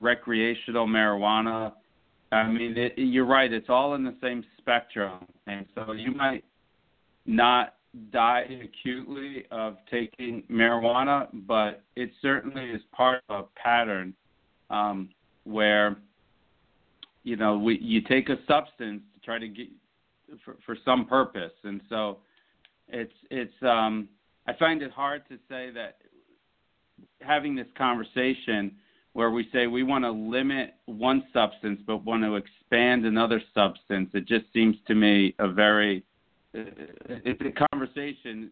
[0.00, 1.72] recreational marijuana.
[2.30, 3.52] I mean, it, you're right.
[3.52, 6.44] It's all in the same spectrum, and so you might
[7.24, 7.74] not
[8.12, 14.14] die acutely of taking marijuana, but it certainly is part of a pattern
[14.70, 15.08] um,
[15.44, 15.96] where
[17.24, 19.68] you know we you take a substance to try to get
[20.44, 22.18] for, for some purpose, and so
[22.88, 24.08] it's it's um,
[24.46, 25.98] I find it hard to say that
[27.20, 28.72] having this conversation
[29.18, 34.08] where we say we want to limit one substance but want to expand another substance,
[34.14, 36.04] it just seems to me a very
[36.54, 38.48] it's a conversation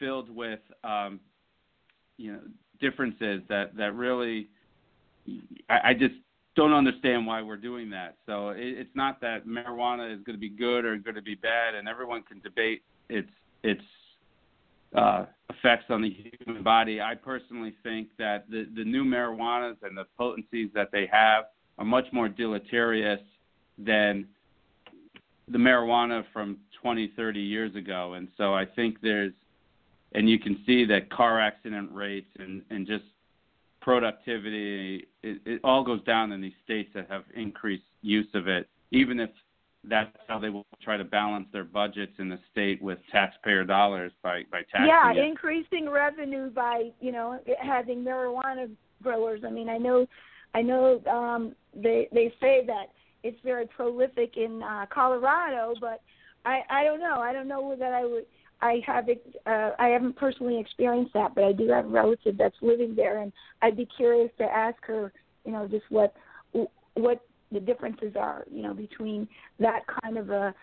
[0.00, 1.20] filled with um,
[2.16, 2.40] you know
[2.80, 4.48] differences that that really
[5.68, 6.16] I, I just
[6.56, 8.16] don't understand why we're doing that.
[8.26, 11.36] So it, it's not that marijuana is going to be good or going to be
[11.36, 13.30] bad, and everyone can debate its
[13.62, 13.84] its
[14.94, 17.00] uh, effects on the human body.
[17.00, 21.44] I personally think that the the new marijuanas and the potencies that they have
[21.78, 23.20] are much more deleterious
[23.78, 24.26] than
[25.48, 28.14] the marijuana from 20, 30 years ago.
[28.14, 29.32] And so I think there's,
[30.12, 33.04] and you can see that car accident rates and, and just
[33.80, 38.68] productivity, it, it all goes down in these states that have increased use of it,
[38.90, 39.30] even if
[39.88, 44.12] that's how they will try to balance their budgets in the state with taxpayer dollars
[44.22, 45.18] by by taxing yeah it.
[45.18, 48.70] increasing revenue by you know having marijuana
[49.02, 50.06] growers i mean i know
[50.54, 52.88] i know um they they say that
[53.22, 56.00] it's very prolific in uh, Colorado, but
[56.44, 57.20] I I don't know.
[57.20, 58.26] I don't know that I would.
[58.62, 62.56] I have uh, I haven't personally experienced that, but I do have a relative that's
[62.60, 65.12] living there, and I'd be curious to ask her,
[65.44, 66.14] you know, just what
[66.94, 67.20] what
[67.52, 69.28] the differences are, you know, between
[69.58, 70.54] that kind of a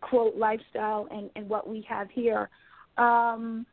[0.00, 2.48] quote lifestyle and and what we have here.
[2.98, 3.66] Um,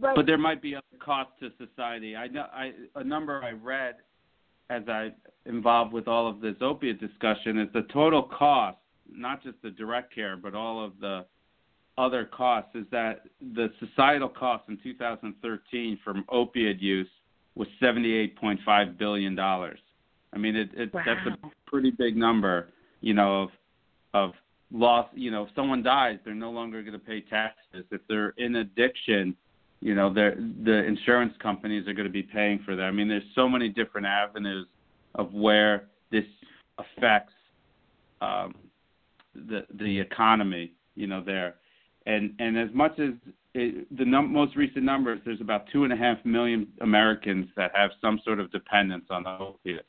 [0.00, 2.14] but, but there might be other costs to society.
[2.16, 3.96] I know I a number I read
[4.70, 5.10] as I
[5.46, 8.78] involved with all of this opiate discussion is the total cost,
[9.10, 11.24] not just the direct care, but all of the
[11.96, 13.22] other costs, is that
[13.54, 17.08] the societal cost in 2013 from opiate use
[17.54, 19.80] was 78.5 billion dollars.
[20.32, 21.02] I mean, it, it wow.
[21.04, 22.68] that's a pretty big number,
[23.00, 23.50] you know, of
[24.14, 24.30] of
[24.72, 25.06] loss.
[25.14, 27.84] You know, if someone dies, they're no longer going to pay taxes.
[27.90, 29.36] If they're in addiction,
[29.80, 32.82] you know, the insurance companies are going to be paying for that.
[32.82, 34.66] I mean, there's so many different avenues
[35.14, 36.24] of where this
[36.78, 37.34] affects
[38.20, 38.54] um,
[39.34, 41.56] the the economy, you know, there,
[42.06, 43.10] and and as much as
[43.54, 47.70] it, the num- most recent numbers, there's about two and a half million Americans that
[47.74, 49.86] have some sort of dependence on opiates.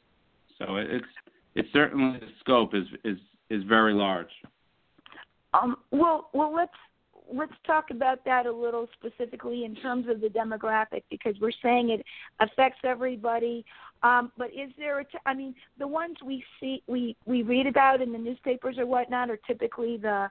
[0.57, 1.05] So it's
[1.56, 3.18] it's certainly the scope is is
[3.50, 4.30] is very large.
[5.54, 6.72] Um, well, well, let's
[7.32, 11.89] let's talk about that a little specifically in terms of the demographic because we're saying
[11.89, 12.06] it
[12.39, 13.66] affects everybody.
[14.04, 15.04] Um, but is there a?
[15.04, 18.86] T- I mean, the ones we see, we we read about in the newspapers or
[18.86, 20.30] whatnot are typically the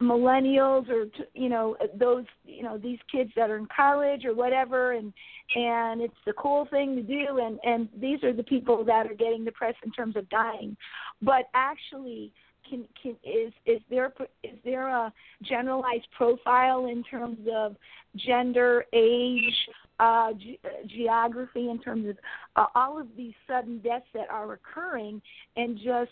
[0.00, 4.92] millennials or you know those you know these kids that are in college or whatever
[4.92, 5.12] and
[5.54, 9.14] and it's the cool thing to do and and these are the people that are
[9.14, 10.76] getting the press in terms of dying.
[11.20, 12.32] But actually
[12.68, 17.76] can can is is there is there a generalized profile in terms of
[18.16, 22.16] gender, age, uh, ge- geography, in terms of
[22.56, 25.20] uh, all of these sudden deaths that are occurring,
[25.56, 26.10] and just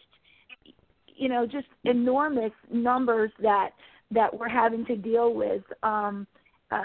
[1.18, 3.70] you know just enormous numbers that
[4.10, 6.26] that we're having to deal with um,
[6.70, 6.82] uh,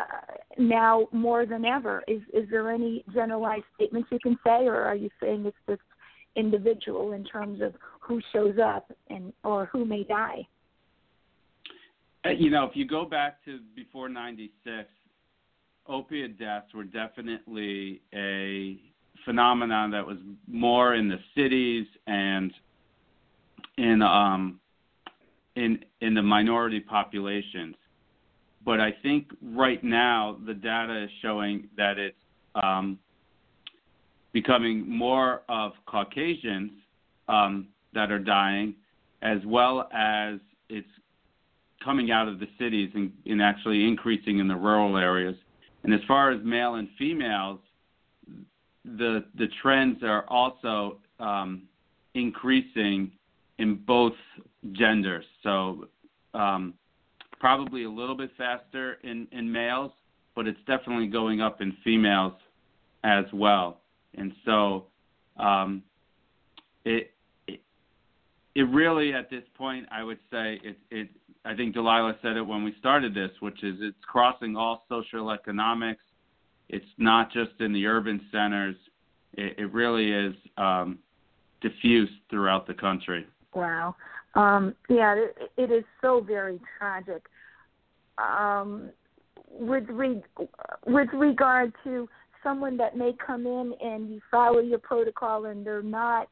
[0.57, 2.03] now more than ever.
[2.07, 5.81] Is is there any generalized statements you can say, or are you saying it's just
[6.35, 10.47] individual in terms of who shows up and or who may die.
[12.25, 14.87] Uh, you know, if you go back to before 96,
[15.87, 18.79] opiate deaths were definitely a
[19.25, 20.17] phenomenon that was
[20.47, 22.51] more in the cities and
[23.77, 24.59] in um
[25.55, 27.75] in in the minority populations.
[28.65, 32.15] But I think right now the data is showing that it's
[32.55, 32.97] um,
[34.31, 36.71] becoming more of Caucasians
[37.27, 38.73] um, that are dying,
[39.21, 40.87] as well as it's
[41.83, 45.35] coming out of the cities and, and actually increasing in the rural areas.
[45.83, 47.59] And as far as male and females,
[48.85, 51.63] the the trends are also um,
[52.13, 53.11] increasing
[53.59, 54.13] in both
[54.71, 55.25] genders.
[55.43, 55.87] So
[56.33, 56.73] um,
[57.39, 59.91] probably a little bit faster in, in males,
[60.35, 62.33] but it's definitely going up in females
[63.03, 63.79] as well
[64.15, 64.85] and so
[65.37, 65.83] um,
[66.85, 67.11] it
[68.55, 71.09] it really at this point I would say it it
[71.45, 75.29] I think Delilah said it when we started this, which is it's crossing all social
[75.31, 76.03] economics.
[76.69, 78.77] It's not just in the urban centers.
[79.33, 80.99] It, it really is um,
[81.59, 83.27] diffused throughout the country.
[83.55, 83.95] Wow.
[84.35, 87.23] Um, yeah, it, it is so very tragic.
[88.17, 88.89] Um,
[89.49, 90.23] with re-
[90.85, 92.07] with regard to
[92.43, 96.27] someone that may come in and you follow your protocol and they're not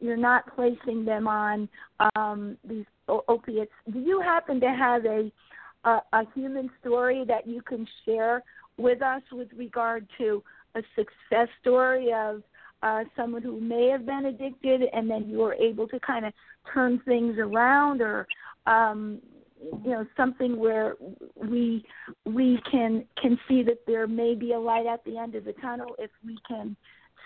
[0.00, 1.68] you're not placing them on
[2.16, 2.86] um, these
[3.28, 3.72] opiates.
[3.92, 5.30] Do you happen to have a,
[5.84, 8.42] a a human story that you can share
[8.78, 10.42] with us with regard to
[10.74, 12.42] a success story of
[12.84, 16.32] uh, someone who may have been addicted and then you were able to kind of
[16.72, 18.26] turn things around, or
[18.66, 19.20] um,
[19.82, 20.94] you know something where
[21.36, 21.82] we
[22.26, 25.54] we can can see that there may be a light at the end of the
[25.54, 26.76] tunnel if we can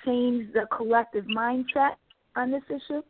[0.04, 1.96] change the collective mindset
[2.36, 3.02] on this issue?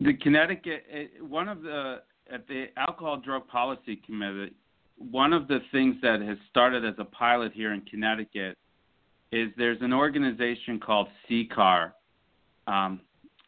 [0.00, 0.84] The Connecticut,
[1.20, 4.52] one of the at the Alcohol Drug Policy Committee,
[4.96, 8.58] one of the things that has started as a pilot here in Connecticut
[9.32, 11.92] is there's an organization called CCAR,
[12.66, 13.00] um,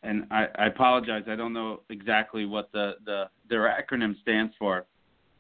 [0.03, 4.87] and I, I apologize, I don't know exactly what the, the their acronym stands for,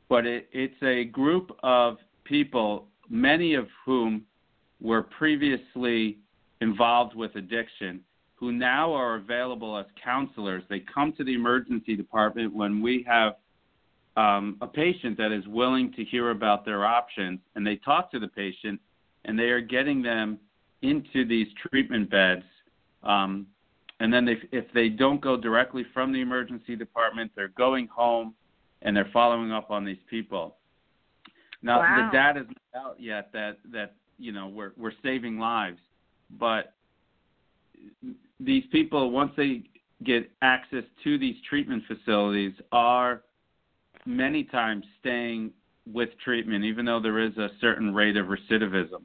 [0.08, 4.22] but it, it's a group of people, many of whom
[4.80, 6.18] were previously
[6.60, 8.00] involved with addiction,
[8.34, 10.62] who now are available as counselors.
[10.68, 13.34] They come to the emergency department when we have
[14.16, 18.18] um, a patient that is willing to hear about their options, and they talk to
[18.18, 18.80] the patient,
[19.24, 20.38] and they are getting them
[20.82, 22.44] into these treatment beds.
[23.02, 23.46] Um,
[24.00, 28.34] and then they, if they don't go directly from the emergency department, they're going home
[28.82, 30.56] and they're following up on these people.
[31.62, 32.08] Now wow.
[32.10, 35.78] the data is not out yet that that you know we're we're saving lives,
[36.38, 36.72] but
[38.38, 39.64] these people once they
[40.04, 43.22] get access to these treatment facilities are
[44.06, 45.50] many times staying
[45.92, 49.02] with treatment, even though there is a certain rate of recidivism.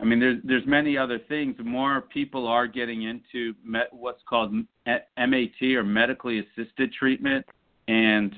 [0.00, 1.56] I mean, there's there's many other things.
[1.62, 4.52] More people are getting into met, what's called
[4.84, 7.46] MAT or medically assisted treatment,
[7.86, 8.34] and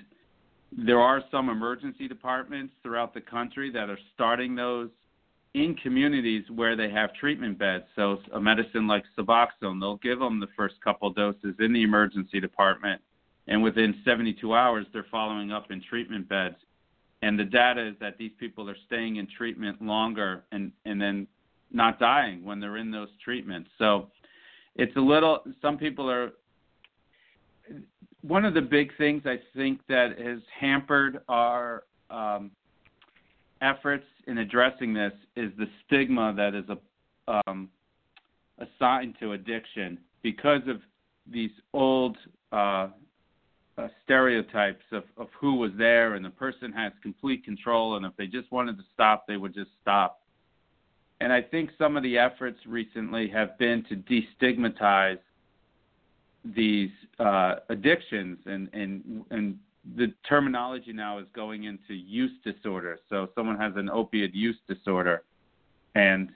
[0.77, 4.91] there are some emergency departments throughout the country that are starting those
[5.55, 7.85] in communities where they have treatment beds.
[7.95, 12.41] So a medicine like Suboxone, they'll give them the first couple doses in the emergency
[12.41, 13.01] department,
[13.47, 16.57] and within 72 hours they're following up in treatment beds.
[17.25, 21.27] And the data is that these people are staying in treatment longer and and then
[21.73, 23.71] not dying when they're in those treatments.
[23.79, 24.09] So
[24.77, 25.43] it's a little.
[25.63, 26.33] Some people are.
[28.21, 32.51] One of the big things I think that has hampered our um,
[33.63, 37.71] efforts in addressing this is the stigma that is a, um,
[38.59, 40.83] assigned to addiction because of
[41.31, 42.19] these old
[42.53, 42.89] uh,
[43.77, 48.13] uh, stereotypes of, of who was there and the person has complete control and if
[48.17, 50.21] they just wanted to stop they would just stop
[51.21, 55.19] and i think some of the efforts recently have been to destigmatize
[56.45, 59.59] these uh, addictions and, and and
[59.97, 62.99] the terminology now is going into use disorder.
[63.09, 65.23] So someone has an opiate use disorder,
[65.95, 66.31] and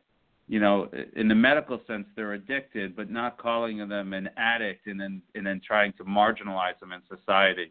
[0.48, 4.98] you know, in the medical sense, they're addicted, but not calling them an addict and
[4.98, 7.70] then and then trying to marginalize them in society.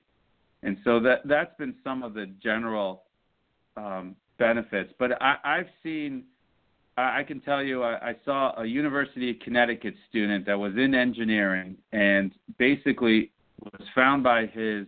[0.62, 3.04] And so that that's been some of the general
[3.76, 4.94] um, benefits.
[5.00, 6.24] But I, I've seen.
[6.98, 10.74] I I can tell you, I, I saw a University of Connecticut student that was
[10.78, 13.32] in engineering and basically
[13.64, 14.86] was found by his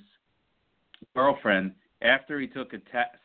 [1.15, 1.71] girlfriend
[2.03, 3.17] after he took a test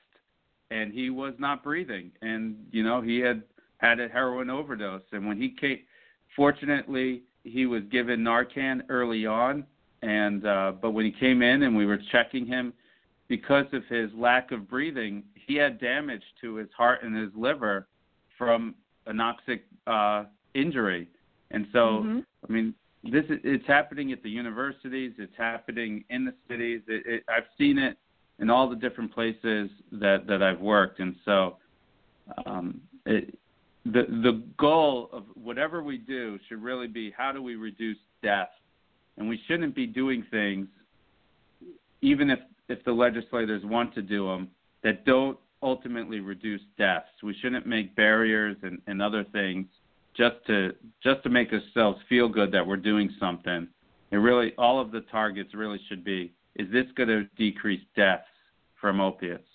[0.71, 3.43] and he was not breathing and you know he had
[3.85, 5.79] had a heroin overdose and when he came
[6.37, 9.65] fortunately he was given Narcan early on
[10.03, 12.73] and uh but when he came in and we were checking him
[13.29, 17.87] because of his lack of breathing he had damage to his heart and his liver
[18.39, 18.75] from
[19.07, 20.25] anoxic uh
[20.55, 21.09] injury
[21.51, 22.21] and so mm-hmm.
[22.49, 22.75] i mean
[23.05, 25.13] this is it's happening at the universities.
[25.19, 26.81] It's happening in the cities.
[26.89, 27.99] It, it, I've seen it
[28.39, 31.59] in all the different places that that I've worked, and so
[32.47, 33.39] um, it,
[33.85, 38.51] the the goal of whatever we do should really be how do we reduce death,
[39.17, 40.67] and we shouldn't be doing things,
[42.01, 44.49] even if if the legislators want to do them,
[44.83, 47.09] that don't ultimately reduce deaths.
[47.23, 49.67] We shouldn't make barriers and, and other things
[50.17, 53.69] just to just to make ourselves feel good that we're doing something.
[54.11, 58.25] It really all of the targets really should be is this going to decrease deaths
[58.81, 59.49] from opiates?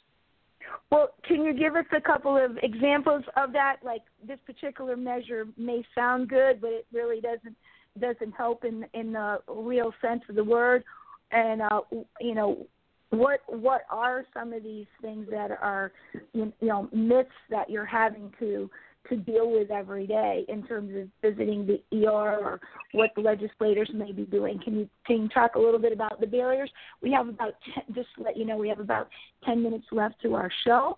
[0.91, 3.77] Well, can you give us a couple of examples of that?
[3.83, 7.55] Like this particular measure may sound good, but it really doesn't
[7.99, 10.83] doesn't help in in the real sense of the word.
[11.31, 11.81] and uh,
[12.19, 12.65] you know
[13.11, 15.91] what what are some of these things that are
[16.33, 18.69] you know myths that you're having to
[19.07, 22.59] to deal with every day in terms of visiting the ER or
[22.91, 24.59] what the legislators may be doing.
[24.63, 26.69] Can you can you talk a little bit about the barriers?
[27.01, 29.07] We have about 10, just to let you know we have about
[29.45, 30.97] 10 minutes left to our show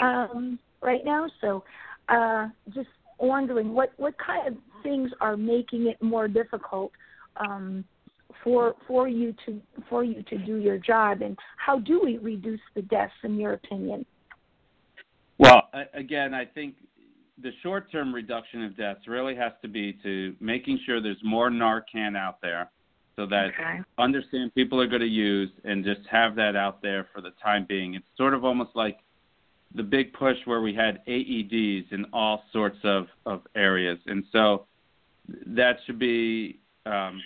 [0.00, 1.28] um, right now.
[1.40, 1.64] So
[2.08, 6.92] uh, just wondering what what kind of things are making it more difficult
[7.36, 7.84] um,
[8.42, 12.60] for for you to for you to do your job, and how do we reduce
[12.74, 14.04] the deaths in your opinion?
[15.38, 16.74] Well, again, I think
[17.42, 21.50] the short term reduction of deaths really has to be to making sure there's more
[21.50, 22.70] Narcan out there
[23.16, 23.80] so that okay.
[23.98, 27.66] understand people are going to use and just have that out there for the time
[27.68, 27.94] being.
[27.94, 28.98] It's sort of almost like
[29.74, 33.98] the big push where we had AEDs in all sorts of, of areas.
[34.06, 34.66] And so
[35.46, 37.20] that should be um,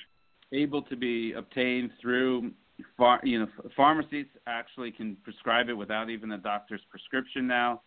[0.53, 2.53] able to be obtained through
[2.97, 3.47] far, you know
[3.77, 7.81] pharmacies actually can prescribe it without even a doctor's prescription now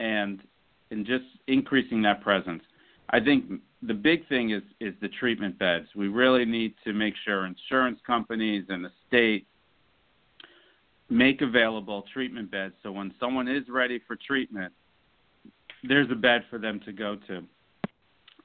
[0.00, 0.42] and
[0.90, 2.62] and just increasing that presence.
[3.10, 5.86] I think the big thing is is the treatment beds.
[5.94, 9.46] We really need to make sure insurance companies and the state
[11.10, 14.72] make available treatment beds so when someone is ready for treatment,
[15.82, 17.42] there's a bed for them to go to.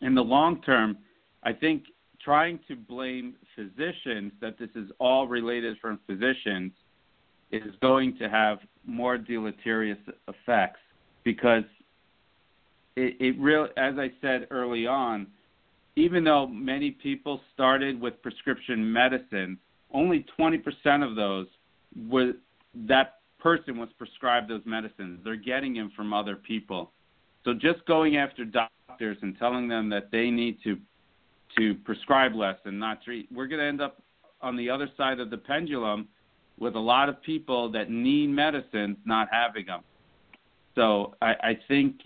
[0.01, 0.97] In the long term,
[1.43, 1.83] I think
[2.21, 6.73] trying to blame physicians that this is all related from physicians
[7.51, 10.79] is going to have more deleterious effects
[11.23, 11.63] because
[12.99, 15.27] it, it really, as I said early on,
[15.95, 19.57] even though many people started with prescription medicine,
[19.91, 20.61] only 20%
[21.07, 21.47] of those
[22.09, 22.33] were
[22.87, 25.19] that person was prescribed those medicines.
[25.23, 26.91] They're getting them from other people.
[27.45, 30.77] So just going after doctors and telling them that they need to
[31.57, 34.03] to prescribe less and not treat, we're going to end up
[34.41, 36.07] on the other side of the pendulum
[36.59, 39.81] with a lot of people that need medicines not having them.
[40.75, 42.01] So I, I think,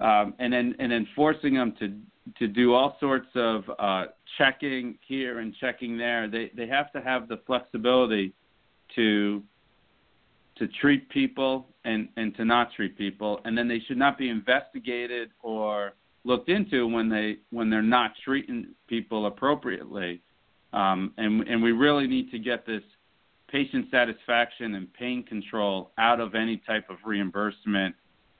[0.00, 1.94] um, and then and then forcing them to
[2.38, 4.04] to do all sorts of uh,
[4.38, 6.28] checking here and checking there.
[6.28, 8.32] They they have to have the flexibility
[8.96, 9.42] to
[10.56, 14.28] to treat people and and to not treat people, and then they should not be
[14.28, 15.92] investigated or
[16.24, 20.22] looked into when they when they're not treating people appropriately.
[20.72, 22.82] Um, and and we really need to get this
[23.48, 27.94] patient satisfaction and pain control out of any type of reimbursement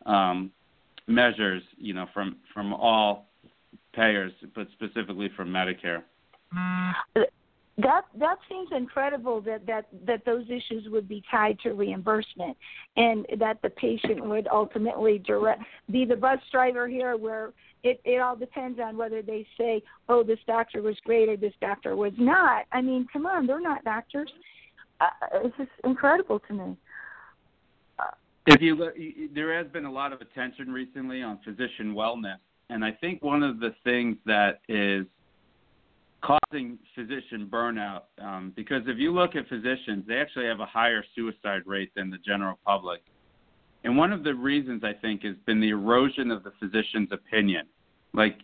[0.06, 0.52] um,
[1.10, 3.26] measures, you know, from from all
[3.92, 6.02] payers, but specifically from Medicare.
[7.82, 12.56] That that seems incredible that that that those issues would be tied to reimbursement,
[12.96, 17.52] and that the patient would ultimately direct be the bus driver here, where
[17.82, 21.54] it it all depends on whether they say, "Oh, this doctor was great" or "This
[21.60, 24.30] doctor was not." I mean, come on, they're not doctors.
[25.00, 25.06] Uh,
[25.44, 26.76] it's just incredible to me.
[28.50, 28.94] If you look,
[29.32, 32.38] there has been a lot of attention recently on physician wellness,
[32.68, 35.06] and I think one of the things that is
[36.20, 41.04] causing physician burnout, um, because if you look at physicians, they actually have a higher
[41.14, 43.02] suicide rate than the general public.
[43.84, 47.66] And one of the reasons I think has been the erosion of the physician's opinion.
[48.14, 48.36] Like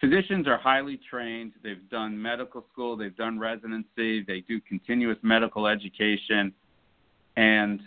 [0.00, 5.66] physicians are highly trained, they've done medical school, they've done residency, they do continuous medical
[5.66, 6.54] education,
[7.36, 7.80] and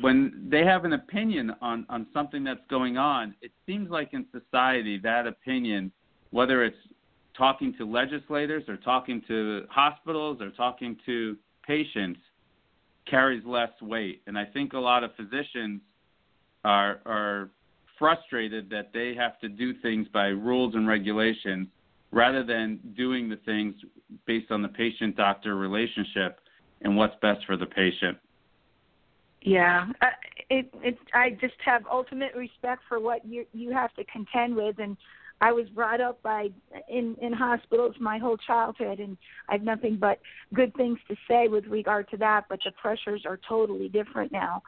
[0.00, 4.24] when they have an opinion on on something that's going on, it seems like in
[4.32, 5.92] society that opinion,
[6.30, 6.76] whether it's
[7.36, 11.36] talking to legislators or talking to hospitals or talking to
[11.66, 12.20] patients,
[13.08, 14.22] carries less weight.
[14.26, 15.80] And I think a lot of physicians
[16.64, 17.50] are are
[17.98, 21.68] frustrated that they have to do things by rules and regulations
[22.10, 23.74] rather than doing the things
[24.26, 26.40] based on the patient doctor relationship
[26.80, 28.18] and what's best for the patient.
[29.42, 30.06] Yeah, uh,
[30.50, 34.78] it it I just have ultimate respect for what you you have to contend with
[34.78, 34.96] and
[35.42, 36.50] I was brought up by
[36.88, 39.16] in in hospitals my whole childhood, and
[39.48, 40.20] I have nothing but
[40.54, 42.44] good things to say with regard to that.
[42.48, 44.62] But the pressures are totally different now.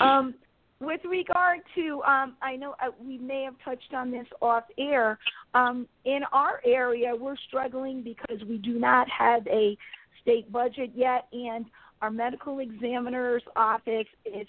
[0.00, 0.34] Um,
[0.80, 5.18] with regard to, um, I know uh, we may have touched on this off air.
[5.52, 9.76] Um, in our area, we're struggling because we do not have a
[10.22, 11.66] state budget yet, and
[12.02, 14.46] our medical examiner's office is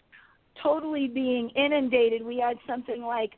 [0.61, 2.25] totally being inundated.
[2.25, 3.31] We had something like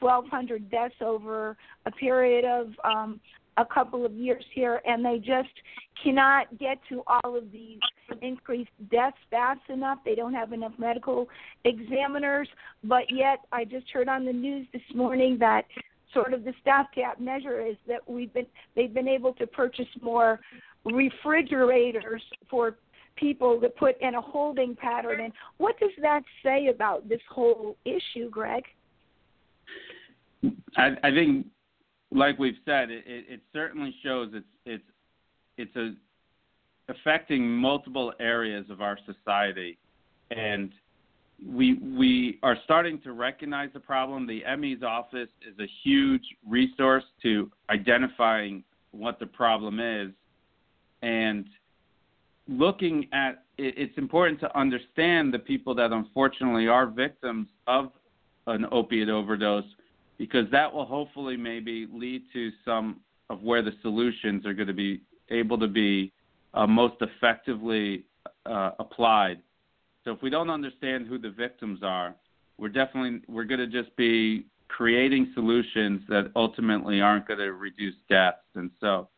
[0.00, 1.56] 1,200 deaths over
[1.86, 3.20] a period of um,
[3.56, 5.48] a couple of years here, and they just
[6.02, 7.78] cannot get to all of these
[8.20, 9.98] increased deaths fast enough.
[10.04, 11.28] They don't have enough medical
[11.64, 12.48] examiners,
[12.84, 15.64] but yet I just heard on the news this morning that
[16.12, 19.88] sort of the staff stopgap measure is that we've been they've been able to purchase
[20.00, 20.40] more
[20.84, 22.76] refrigerators for
[23.16, 25.20] people to put in a holding pattern.
[25.20, 28.64] And what does that say about this whole issue, Greg?
[30.76, 31.46] I, I think,
[32.10, 34.84] like we've said, it, it, it certainly shows it's it's
[35.58, 35.94] it's a
[36.88, 39.78] affecting multiple areas of our society,
[40.30, 40.70] and
[41.44, 44.26] we we are starting to recognize the problem.
[44.26, 48.62] The ME's office is a huge resource to identifying
[48.92, 50.10] what the problem is,
[51.02, 51.46] and
[52.48, 57.90] looking at it, it's important to understand the people that unfortunately are victims of
[58.46, 59.64] an opiate overdose
[60.18, 64.74] because that will hopefully maybe lead to some of where the solutions are going to
[64.74, 66.12] be able to be
[66.54, 68.04] uh, most effectively
[68.46, 69.38] uh, applied.
[70.04, 72.14] So if we don't understand who the victims are,
[72.58, 77.94] we're definitely we're going to just be creating solutions that ultimately aren't going to reduce
[78.08, 78.38] deaths.
[78.54, 79.08] And so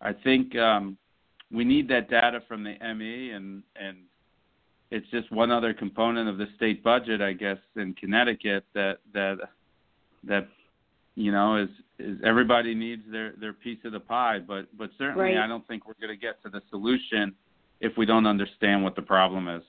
[0.00, 0.98] I think um,
[1.52, 3.98] we need that data from the ME, and and
[4.90, 9.36] it's just one other component of the state budget, I guess, in Connecticut that that
[10.24, 10.48] that
[11.14, 15.34] you know is is everybody needs their their piece of the pie, but but certainly
[15.34, 15.44] right.
[15.44, 17.34] I don't think we're going to get to the solution
[17.80, 19.62] if we don't understand what the problem is.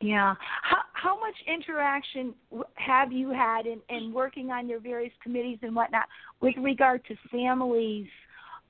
[0.00, 0.34] Yeah.
[0.62, 2.34] How how much interaction
[2.74, 6.06] have you had in in working on your various committees and whatnot
[6.40, 8.06] with regard to families?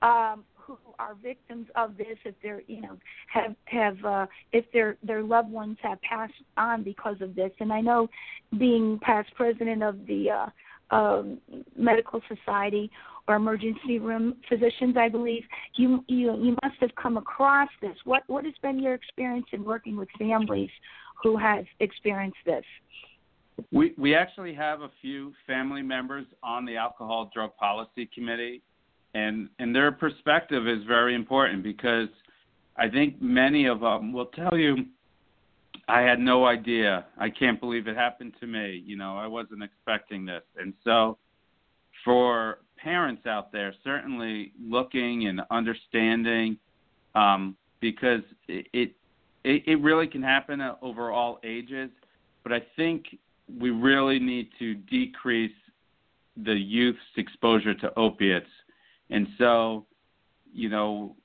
[0.01, 2.97] Um, who are victims of this if they're you know
[3.27, 7.51] have have uh, if their their loved ones have passed on because of this.
[7.59, 8.07] And I know
[8.57, 11.39] being past president of the uh, um,
[11.75, 12.91] medical society
[13.27, 15.43] or emergency room physicians I believe
[15.75, 17.95] you you you must have come across this.
[18.03, 20.71] What what has been your experience in working with families
[21.21, 22.65] who have experienced this?
[23.71, 28.61] We we actually have a few family members on the alcohol drug policy committee
[29.15, 32.09] and and their perspective is very important because
[32.77, 34.75] I think many of them will tell you,
[35.87, 37.05] I had no idea.
[37.17, 38.83] I can't believe it happened to me.
[38.85, 41.17] You know, I wasn't expecting this, and so
[42.03, 46.57] for parents out there, certainly looking and understanding,
[47.15, 48.91] um, because it, it
[49.45, 51.89] it really can happen over all ages.
[52.43, 53.05] But I think
[53.59, 55.55] we really need to decrease
[56.43, 58.49] the youth's exposure to opiates
[59.09, 59.85] and so,
[60.53, 61.15] you know,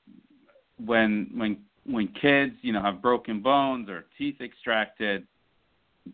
[0.83, 5.25] when when when kids, you know, have broken bones or teeth extracted,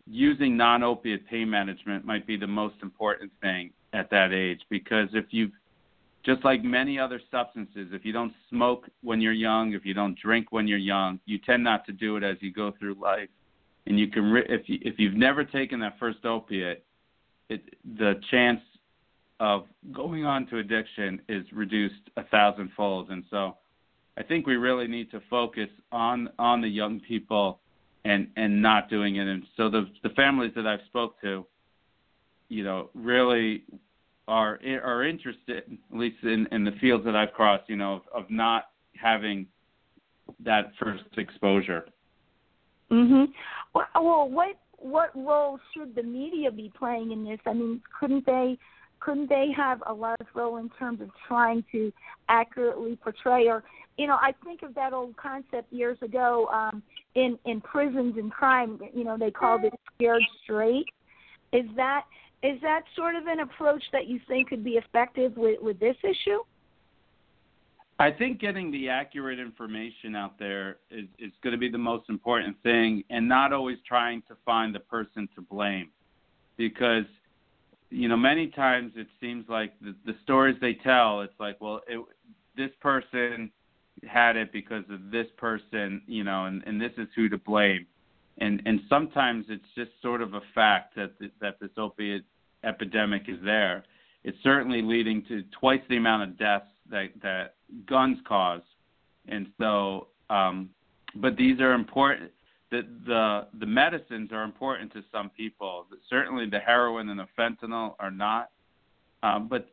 [0.06, 5.26] using non-opiate pain management might be the most important thing at that age because if
[5.30, 5.52] you've
[6.24, 10.18] just like many other substances, if you don't smoke when you're young, if you don't
[10.18, 13.28] drink when you're young, you tend not to do it as you go through life.
[13.86, 16.84] And you can, if you if you've never taken that first opiate,
[17.48, 17.62] it,
[17.96, 18.60] the chance
[19.40, 23.10] of going on to addiction is reduced a thousandfold.
[23.10, 23.56] And so
[24.16, 27.60] I think we really need to focus on on the young people
[28.04, 29.28] and and not doing it.
[29.28, 31.46] And so the the families that I've spoke to,
[32.48, 33.64] you know, really
[34.26, 38.24] are are interested, at least in, in the fields that I've crossed, you know, of,
[38.24, 38.70] of not
[39.00, 39.46] having
[40.44, 41.86] that first exposure.
[42.90, 43.28] Mhm.
[43.74, 47.40] Well, what what role should the media be playing in this?
[47.46, 48.58] I mean, couldn't they
[49.00, 51.92] couldn't they have a large role in terms of trying to
[52.28, 53.62] accurately portray or
[53.96, 56.82] you know i think of that old concept years ago um
[57.14, 60.86] in in prisons and crime you know they called it scared straight.
[61.52, 62.04] Is that
[62.42, 65.96] is that sort of an approach that you think could be effective with with this
[66.02, 66.38] issue?
[68.00, 72.08] I think getting the accurate information out there is, is going to be the most
[72.08, 75.90] important thing, and not always trying to find the person to blame,
[76.56, 77.06] because
[77.90, 81.80] you know, many times it seems like the, the stories they tell, it's like, well,
[81.88, 82.04] it,
[82.56, 83.50] this person
[84.06, 87.86] had it because of this person, you know, and, and this is who to blame.
[88.40, 92.24] And and sometimes it's just sort of a fact that that this opiate
[92.62, 93.84] epidemic is there.
[94.22, 97.54] It's certainly leading to twice the amount of deaths that that
[97.86, 98.62] guns cause.
[99.26, 100.70] And so, um,
[101.16, 102.30] but these are important
[102.70, 105.86] the the the medicines are important to some people.
[106.08, 108.50] Certainly, the heroin and the fentanyl are not,
[109.22, 109.68] um, but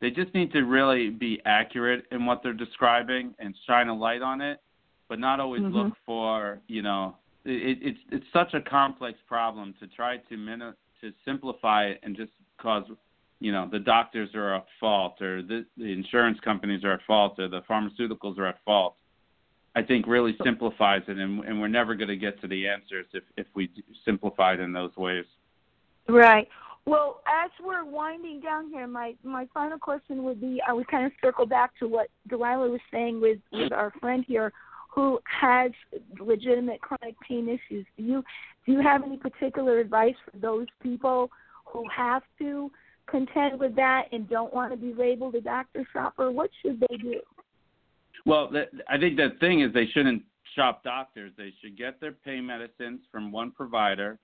[0.00, 4.22] they just need to really be accurate in what they're describing and shine a light
[4.22, 4.60] on it,
[5.08, 5.76] but not always mm-hmm.
[5.76, 7.16] look for you know.
[7.46, 12.16] It, it's it's such a complex problem to try to min- to simplify it and
[12.16, 12.84] just cause
[13.40, 17.38] you know the doctors are at fault or the, the insurance companies are at fault
[17.38, 18.96] or the pharmaceuticals are at fault
[19.76, 23.06] I think really simplifies it, and, and we're never going to get to the answers
[23.12, 23.70] if if we
[24.04, 25.24] simplify it in those ways.
[26.08, 26.48] Right.
[26.86, 31.06] Well, as we're winding down here, my my final question would be: I would kind
[31.06, 34.52] of circle back to what Delilah was saying with with our friend here,
[34.94, 35.72] who has
[36.20, 37.86] legitimate chronic pain issues.
[37.96, 38.24] Do you
[38.66, 41.30] do you have any particular advice for those people
[41.64, 42.70] who have to
[43.06, 46.30] contend with that and don't want to be labeled a doctor shopper?
[46.30, 47.20] What should they do?
[48.24, 48.50] Well,
[48.88, 50.22] I think the thing is they shouldn't
[50.54, 51.32] shop doctors.
[51.36, 54.18] They should get their pain medicines from one provider.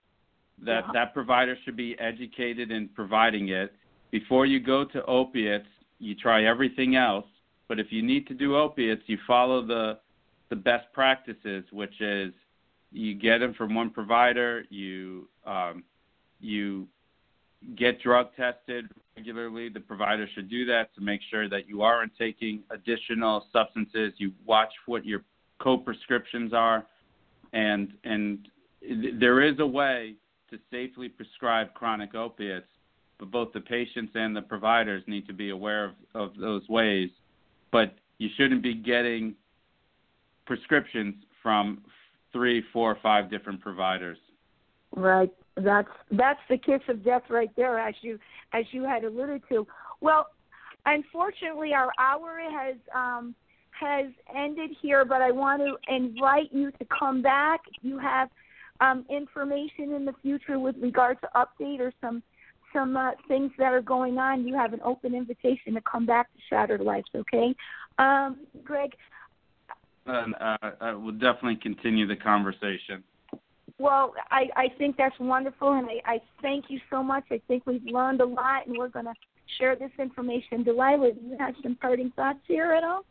[0.58, 0.92] That Yeah.
[0.92, 3.74] that provider should be educated in providing it.
[4.10, 7.26] Before you go to opiates, you try everything else.
[7.68, 10.00] But if you need to do opiates, you follow the
[10.48, 12.34] the best practices, which is
[12.92, 14.64] you get them from one provider.
[14.68, 15.84] You um,
[16.40, 16.88] you
[17.76, 19.68] get drug tested regularly.
[19.68, 24.12] The provider should do that to make sure that you aren't taking additional substances.
[24.16, 25.22] You watch what your
[25.58, 26.86] co-prescriptions are,
[27.52, 28.48] and and
[29.20, 30.14] there is a way
[30.50, 32.66] to safely prescribe chronic opiates,
[33.18, 37.10] but both the patients and the providers need to be aware of, of those ways.
[37.70, 39.34] But you shouldn't be getting
[40.46, 41.82] prescriptions from
[42.32, 44.18] three, four, five different providers.
[44.96, 45.30] Right.
[45.64, 48.18] That's that's the kiss of death right there, as you
[48.52, 49.66] as you had alluded to.
[50.00, 50.26] Well,
[50.86, 53.34] unfortunately, our hour has um,
[53.78, 57.60] has ended here, but I want to invite you to come back.
[57.82, 58.28] You have
[58.80, 62.22] um, information in the future with regard to update or some
[62.72, 64.46] some uh, things that are going on.
[64.46, 67.08] You have an open invitation to come back to Shattered Lives.
[67.14, 67.54] Okay,
[67.98, 68.90] um, Greg.
[70.06, 73.04] And uh, I will definitely continue the conversation.
[73.80, 77.24] Well, I, I think that's wonderful, and I, I thank you so much.
[77.30, 79.14] I think we've learned a lot, and we're going to
[79.58, 80.62] share this information.
[80.62, 83.06] Delilah, do you have some parting thoughts here at all?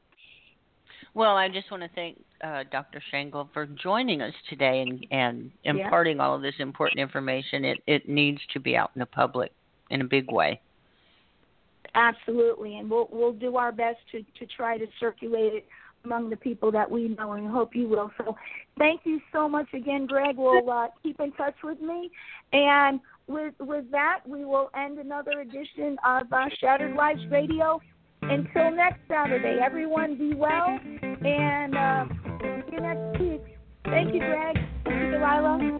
[1.15, 3.01] Well, I just want to thank uh, Dr.
[3.09, 5.85] Shangold for joining us today and, and Yeah.
[5.85, 7.65] imparting all of this important information.
[7.65, 9.51] It, it needs to be out in the public
[9.89, 10.61] in a big way.
[11.95, 15.65] Absolutely, and we'll we'll do our best to to try to circulate it
[16.05, 18.11] among the people that we know, and hope you will.
[18.17, 18.35] So,
[18.77, 20.35] thank you so much again, Greg.
[20.37, 22.11] We'll uh, keep in touch with me,
[22.53, 27.79] and with with that, we will end another edition of uh, Shattered Lives Radio.
[28.21, 32.05] Until next Saturday, everyone be well, and uh,
[32.41, 33.41] see you next week.
[33.85, 34.57] Thank you, Greg.
[34.83, 35.79] Thank you, Delilah.